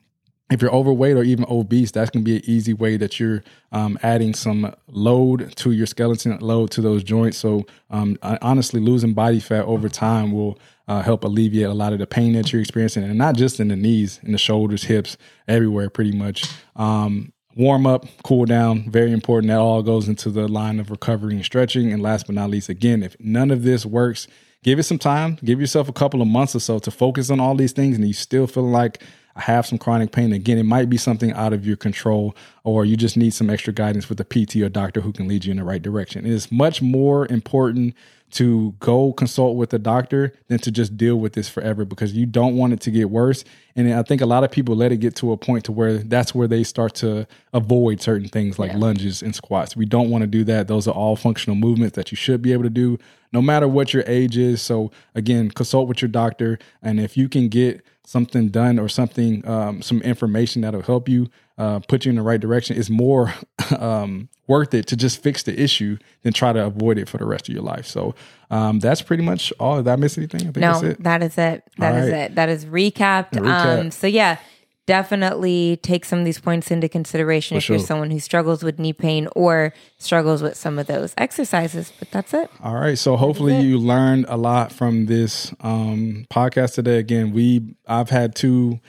[0.51, 3.43] if you're overweight or even obese, that's going to be an easy way that you're
[3.73, 7.39] um, adding some load to your skeleton, load to those joints.
[7.39, 11.99] So, um, honestly, losing body fat over time will uh, help alleviate a lot of
[11.99, 15.17] the pain that you're experiencing, and not just in the knees, in the shoulders, hips,
[15.49, 16.45] everywhere, pretty much.
[16.77, 19.49] Um, warm up, cool down, very important.
[19.49, 21.93] That all goes into the line of recovery and stretching.
[21.93, 24.27] And last but not least, again, if none of this works,
[24.63, 25.39] give it some time.
[25.45, 28.07] Give yourself a couple of months or so to focus on all these things, and
[28.07, 29.03] you still feel like
[29.37, 30.33] I have some chronic pain.
[30.33, 33.73] Again, it might be something out of your control, or you just need some extra
[33.73, 36.25] guidance with a PT or doctor who can lead you in the right direction.
[36.25, 37.95] It is much more important
[38.35, 42.27] to go consult with a doctor than to just deal with this forever because you
[42.27, 43.45] don't want it to get worse.
[43.77, 45.99] And I think a lot of people let it get to a point to where
[45.99, 48.79] that's where they start to avoid certain things like yeah.
[48.79, 49.77] lunges and squats.
[49.77, 50.67] We don't want to do that.
[50.67, 52.99] Those are all functional movements that you should be able to do
[53.33, 54.61] no matter what your age is.
[54.61, 56.59] So again, consult with your doctor.
[56.83, 61.29] And if you can get something done or something, um, some information that'll help you
[61.57, 63.33] uh, put you in the right direction, is more
[63.79, 67.25] um, worth it to just fix the issue than try to avoid it for the
[67.25, 67.87] rest of your life.
[67.87, 68.15] So
[68.51, 69.77] um, that's pretty much all.
[69.77, 70.43] Did I miss anything?
[70.43, 71.65] I think no, that is it.
[71.79, 72.21] That is right.
[72.21, 72.35] it.
[72.35, 73.33] That is recapped.
[73.33, 73.81] Recap.
[73.81, 74.39] Um, so yeah,
[74.87, 77.77] definitely take some of these points into consideration For if sure.
[77.77, 81.93] you're someone who struggles with knee pain or struggles with some of those exercises.
[81.99, 82.51] But that's it.
[82.63, 82.99] All right.
[82.99, 86.99] So hopefully you learned a lot from this um, podcast today.
[86.99, 88.81] Again, we I've had two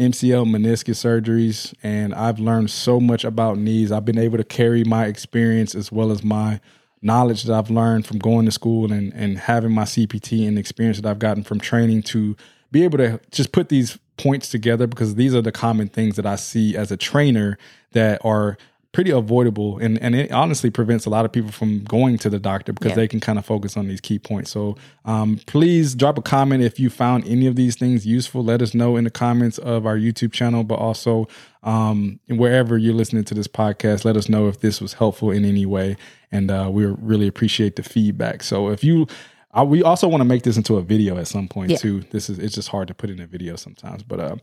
[0.00, 3.92] MCL meniscus surgeries, and I've learned so much about knees.
[3.92, 6.58] I've been able to carry my experience as well as my
[7.02, 10.98] knowledge that I've learned from going to school and, and having my CPT and experience
[11.00, 12.34] that I've gotten from training to
[12.72, 16.26] be able to just put these points together because these are the common things that
[16.26, 17.58] I see as a trainer
[17.92, 18.56] that are
[18.92, 22.40] pretty avoidable and, and it honestly prevents a lot of people from going to the
[22.40, 22.96] doctor because yeah.
[22.96, 24.50] they can kind of focus on these key points.
[24.50, 28.42] So um, please drop a comment if you found any of these things useful.
[28.42, 31.28] Let us know in the comments of our youtube channel but also
[31.62, 35.44] um, wherever you're listening to this podcast let us know if this was helpful in
[35.44, 35.96] any way.
[36.32, 38.42] And uh, we really appreciate the feedback.
[38.42, 39.06] So if you
[39.52, 41.76] I, we also want to make this into a video at some point Yeah.
[41.78, 42.00] too.
[42.12, 44.04] This is it's just hard to put in a video sometimes.
[44.04, 44.36] But uh,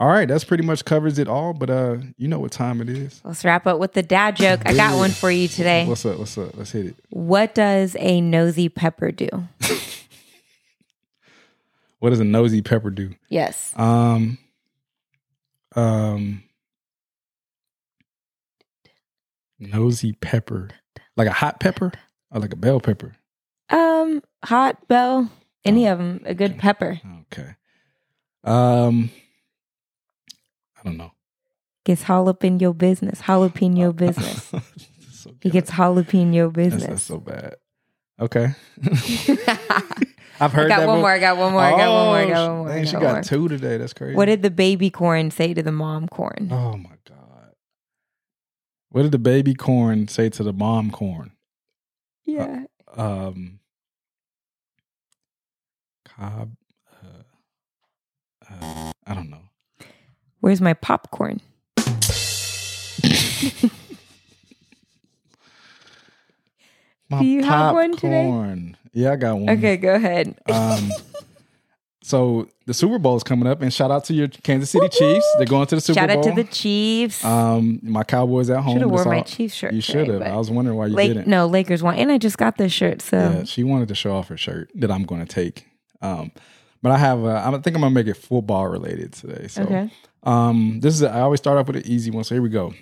[0.00, 1.52] all right, that's pretty much covers it all.
[1.52, 3.20] But uh, you know what time it is.
[3.24, 4.62] Let's wrap up with the dad joke.
[4.64, 5.86] I got one for you today.
[5.86, 6.18] What's up?
[6.18, 6.56] What's up?
[6.56, 6.96] Let's hit it.
[7.10, 9.28] What does a nosy pepper do?
[12.00, 13.14] What does a nosy pepper do?
[13.30, 13.72] Yes.
[13.76, 14.36] Um,
[15.74, 16.42] um,
[19.58, 20.68] nosy pepper,
[21.16, 21.92] like a hot pepper
[22.30, 23.14] or like a bell pepper.
[23.70, 25.30] Um, hot bell,
[25.64, 27.00] any of them, a good pepper.
[27.32, 27.54] Okay.
[28.44, 29.10] Um,
[30.78, 31.12] I don't know.
[31.84, 34.52] Gets all up in your business, jalapeno business.
[35.12, 37.02] so He gets jalapeno that's, that's business.
[37.02, 37.56] so bad.
[38.20, 38.54] Okay.
[40.40, 40.66] I've heard.
[40.66, 41.10] I got that one more.
[41.10, 41.60] I got one more.
[41.62, 42.16] I got one more.
[42.16, 42.70] I got one more.
[42.70, 43.22] I Dang, she got got more.
[43.22, 43.76] two today.
[43.76, 44.16] That's crazy.
[44.16, 46.48] What did the baby corn say to the mom corn?
[46.50, 47.52] Oh my god.
[48.90, 51.32] What did the baby corn say to the mom corn?
[52.24, 52.64] yeah.
[52.96, 53.58] Um
[56.20, 56.46] Uh,
[58.50, 59.42] uh, I don't know.
[60.40, 61.40] Where's my popcorn?
[67.10, 68.74] My Do you have one today?
[68.92, 69.50] Yeah, I got one.
[69.50, 70.38] Okay, go ahead.
[70.50, 70.90] Um
[72.02, 75.26] so the Super Bowl is coming up and shout out to your Kansas City Chiefs.
[75.36, 76.22] They're going to the Super Shout Bowl.
[76.22, 77.24] Shout out to the Chiefs.
[77.24, 78.74] um my Cowboys at home.
[78.74, 79.74] Should have That's worn my Chiefs shirt.
[79.74, 80.22] You should have.
[80.22, 81.26] I was wondering why you Lake, didn't.
[81.26, 83.02] no, Lakers won, and I just got this shirt.
[83.02, 85.66] So Yeah, she wanted to show off her shirt that I'm going to take.
[86.04, 86.32] Um,
[86.82, 89.48] but I have, a, I think I'm to make it football related today.
[89.48, 89.90] So, okay.
[90.22, 92.24] um, this is, I always start off with an easy one.
[92.24, 92.74] So here we go.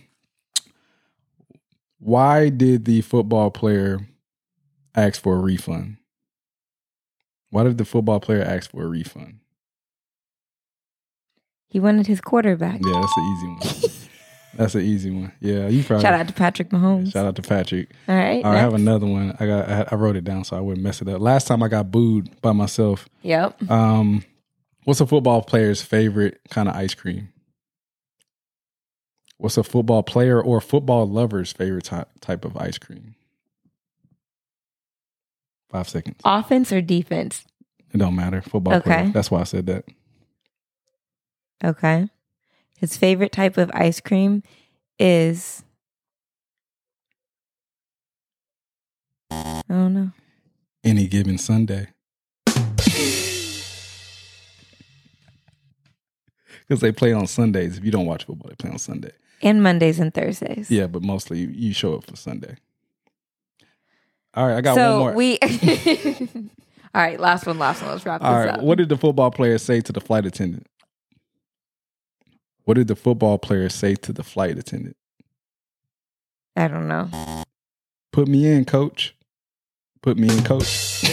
[2.01, 4.01] Why did the football player
[4.97, 5.99] ask for a refund?
[7.51, 9.39] Why did the football player ask for a refund?
[11.69, 12.81] He wanted his quarterback.
[12.85, 13.95] Yeah, that's the easy one.
[14.55, 15.33] that's an easy one.
[15.41, 16.03] Yeah, you probably.
[16.03, 17.13] Shout out to Patrick Mahomes.
[17.13, 17.91] Shout out to Patrick.
[18.09, 18.45] All right.
[18.45, 19.37] I have another one.
[19.41, 19.69] I got.
[19.69, 21.21] I, I wrote it down so I wouldn't mess it up.
[21.21, 23.09] Last time I got booed by myself.
[23.23, 23.71] Yep.
[23.71, 24.25] Um,
[24.85, 27.29] what's a football player's favorite kind of ice cream?
[29.39, 33.15] What's a football player or football lover's favorite ty- type of ice cream?
[35.71, 36.17] Five seconds.
[36.25, 37.45] Offense or defense?
[37.93, 38.43] It don't matter.
[38.43, 38.83] Football Okay.
[38.91, 39.11] player.
[39.13, 39.85] That's why I said that.
[41.65, 42.09] Okay.
[42.83, 44.43] His favorite type of ice cream
[44.99, 45.63] is.
[49.31, 50.11] I don't know.
[50.83, 51.89] Any given Sunday.
[56.69, 57.77] Because they play on Sundays.
[57.77, 59.11] If you don't watch football, they play on Sunday.
[59.43, 60.71] And Mondays and Thursdays.
[60.71, 62.57] Yeah, but mostly you, show up for Sunday.
[64.33, 65.13] All right, I got so one more.
[65.13, 65.39] we.
[66.95, 67.91] All right, last one, last one.
[67.91, 68.49] Let's wrap this All right.
[68.51, 68.63] up.
[68.63, 70.67] What did the football player say to the flight attendant?
[72.65, 74.97] What did the football player say to the flight attendant?
[76.57, 77.09] I don't know.
[78.13, 79.17] Put me in, coach.
[80.03, 81.05] Put me in, coach.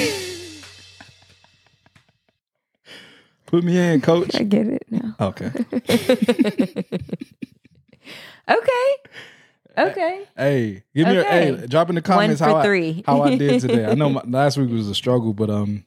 [3.45, 4.35] Put me in, coach.
[4.35, 5.15] I get it now.
[5.19, 5.51] Okay.
[8.49, 8.95] okay.
[9.77, 10.27] Okay.
[10.35, 11.55] Hey, give me a Okay.
[11.55, 11.67] hey.
[11.67, 13.85] Drop in the comments how I, how I did today.
[13.85, 15.85] I know my, last week was a struggle, but um,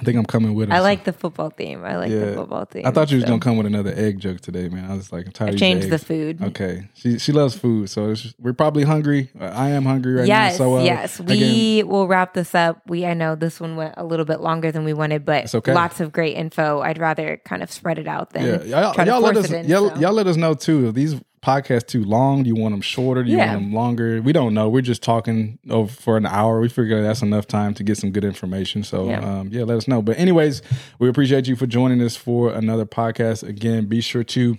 [0.00, 0.72] I think I'm coming with it.
[0.72, 1.84] I so- like the football theme.
[1.84, 2.20] I like Yeah.
[2.20, 2.86] the football theme.
[2.86, 3.28] I thought you was so.
[3.28, 4.90] gonna come with another egg joke today, man.
[4.90, 6.42] I was like, I'm tired I of these changed the food.
[6.42, 9.30] Okay, she she loves food, so we're probably hungry.
[9.38, 10.64] I am hungry right yes, now.
[10.64, 11.20] So uh, yes.
[11.20, 12.80] again, We will wrap this up.
[12.86, 15.74] We I know this one went a little bit longer than we wanted, but okay.
[15.74, 16.80] lots of great info.
[16.80, 19.50] I'd rather kind of spread it out than yeah, y'all, try y'all let force us
[19.52, 19.68] it in.
[19.68, 19.96] y'all, so.
[19.96, 20.92] y'all let us know too.
[20.92, 22.42] These podcasts too long?
[22.42, 23.22] Do you want them shorter?
[23.24, 23.52] Do you Yeah.
[23.54, 24.20] want them longer?
[24.22, 24.68] We don't know.
[24.68, 26.60] We're just talking over for an hour.
[26.60, 28.82] We figure that's enough time to get some good information.
[28.84, 29.20] So Yeah.
[29.40, 30.02] um, yeah, let us know.
[30.02, 30.60] But anyways,
[30.98, 33.42] we appreciate you for joining us for another podcast.
[33.46, 34.58] Again, be sure to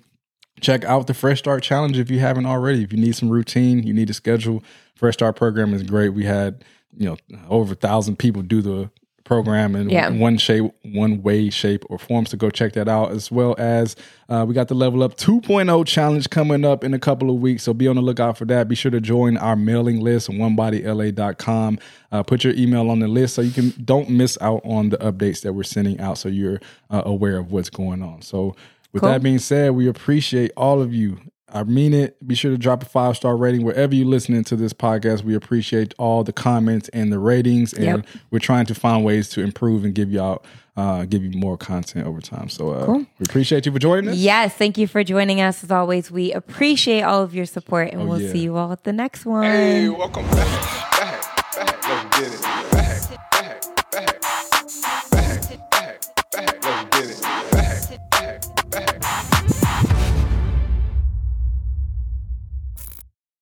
[0.59, 2.83] check out the Fresh Start Challenge if you haven't already.
[2.83, 4.63] If you need some routine, you need to schedule.
[4.95, 6.09] Fresh Start program is great.
[6.09, 6.63] We had
[6.97, 7.17] you know
[7.49, 8.89] over a thousand people do the
[9.23, 10.09] program in Yeah.
[10.09, 12.25] one shape, one way, shape, or form.
[12.25, 13.11] So go check that out.
[13.11, 13.95] As well as
[14.29, 17.63] uh, we got the Level Up 2.0 challenge coming up in a couple of weeks.
[17.63, 18.67] So be on the lookout for that.
[18.67, 21.79] Be sure to join our mailing list on onebodyla.com.
[22.11, 24.97] Uh, put your email on the list so you can don't miss out on the
[24.97, 26.17] updates that we're sending out.
[26.17, 28.21] So you're uh, aware of what's going on.
[28.21, 28.55] So
[28.93, 29.11] with Cool.
[29.11, 31.17] that being said, we appreciate all of you.
[31.53, 32.25] I mean it.
[32.25, 35.23] Be sure to drop a five star rating wherever you're listening to this podcast.
[35.23, 38.05] We appreciate all the comments and the ratings, and Yep.
[38.31, 40.43] we're trying to find ways to improve and give y'all
[40.77, 42.47] uh, give you more content over time.
[42.47, 42.99] So uh, Cool.
[42.99, 44.15] we appreciate you for joining us.
[44.15, 45.63] Yes, thank you for joining us.
[45.65, 48.31] As always, we appreciate all of your support, and we'll Oh, yeah.
[48.31, 49.43] see you all at the next one.
[49.43, 50.91] Hey, welcome back.
[50.97, 51.21] Back,
[51.55, 52.41] back, let's get it.
[52.41, 53.91] Back, back, back, back, back, back, let's get it.
[53.91, 54.40] Back, back, back.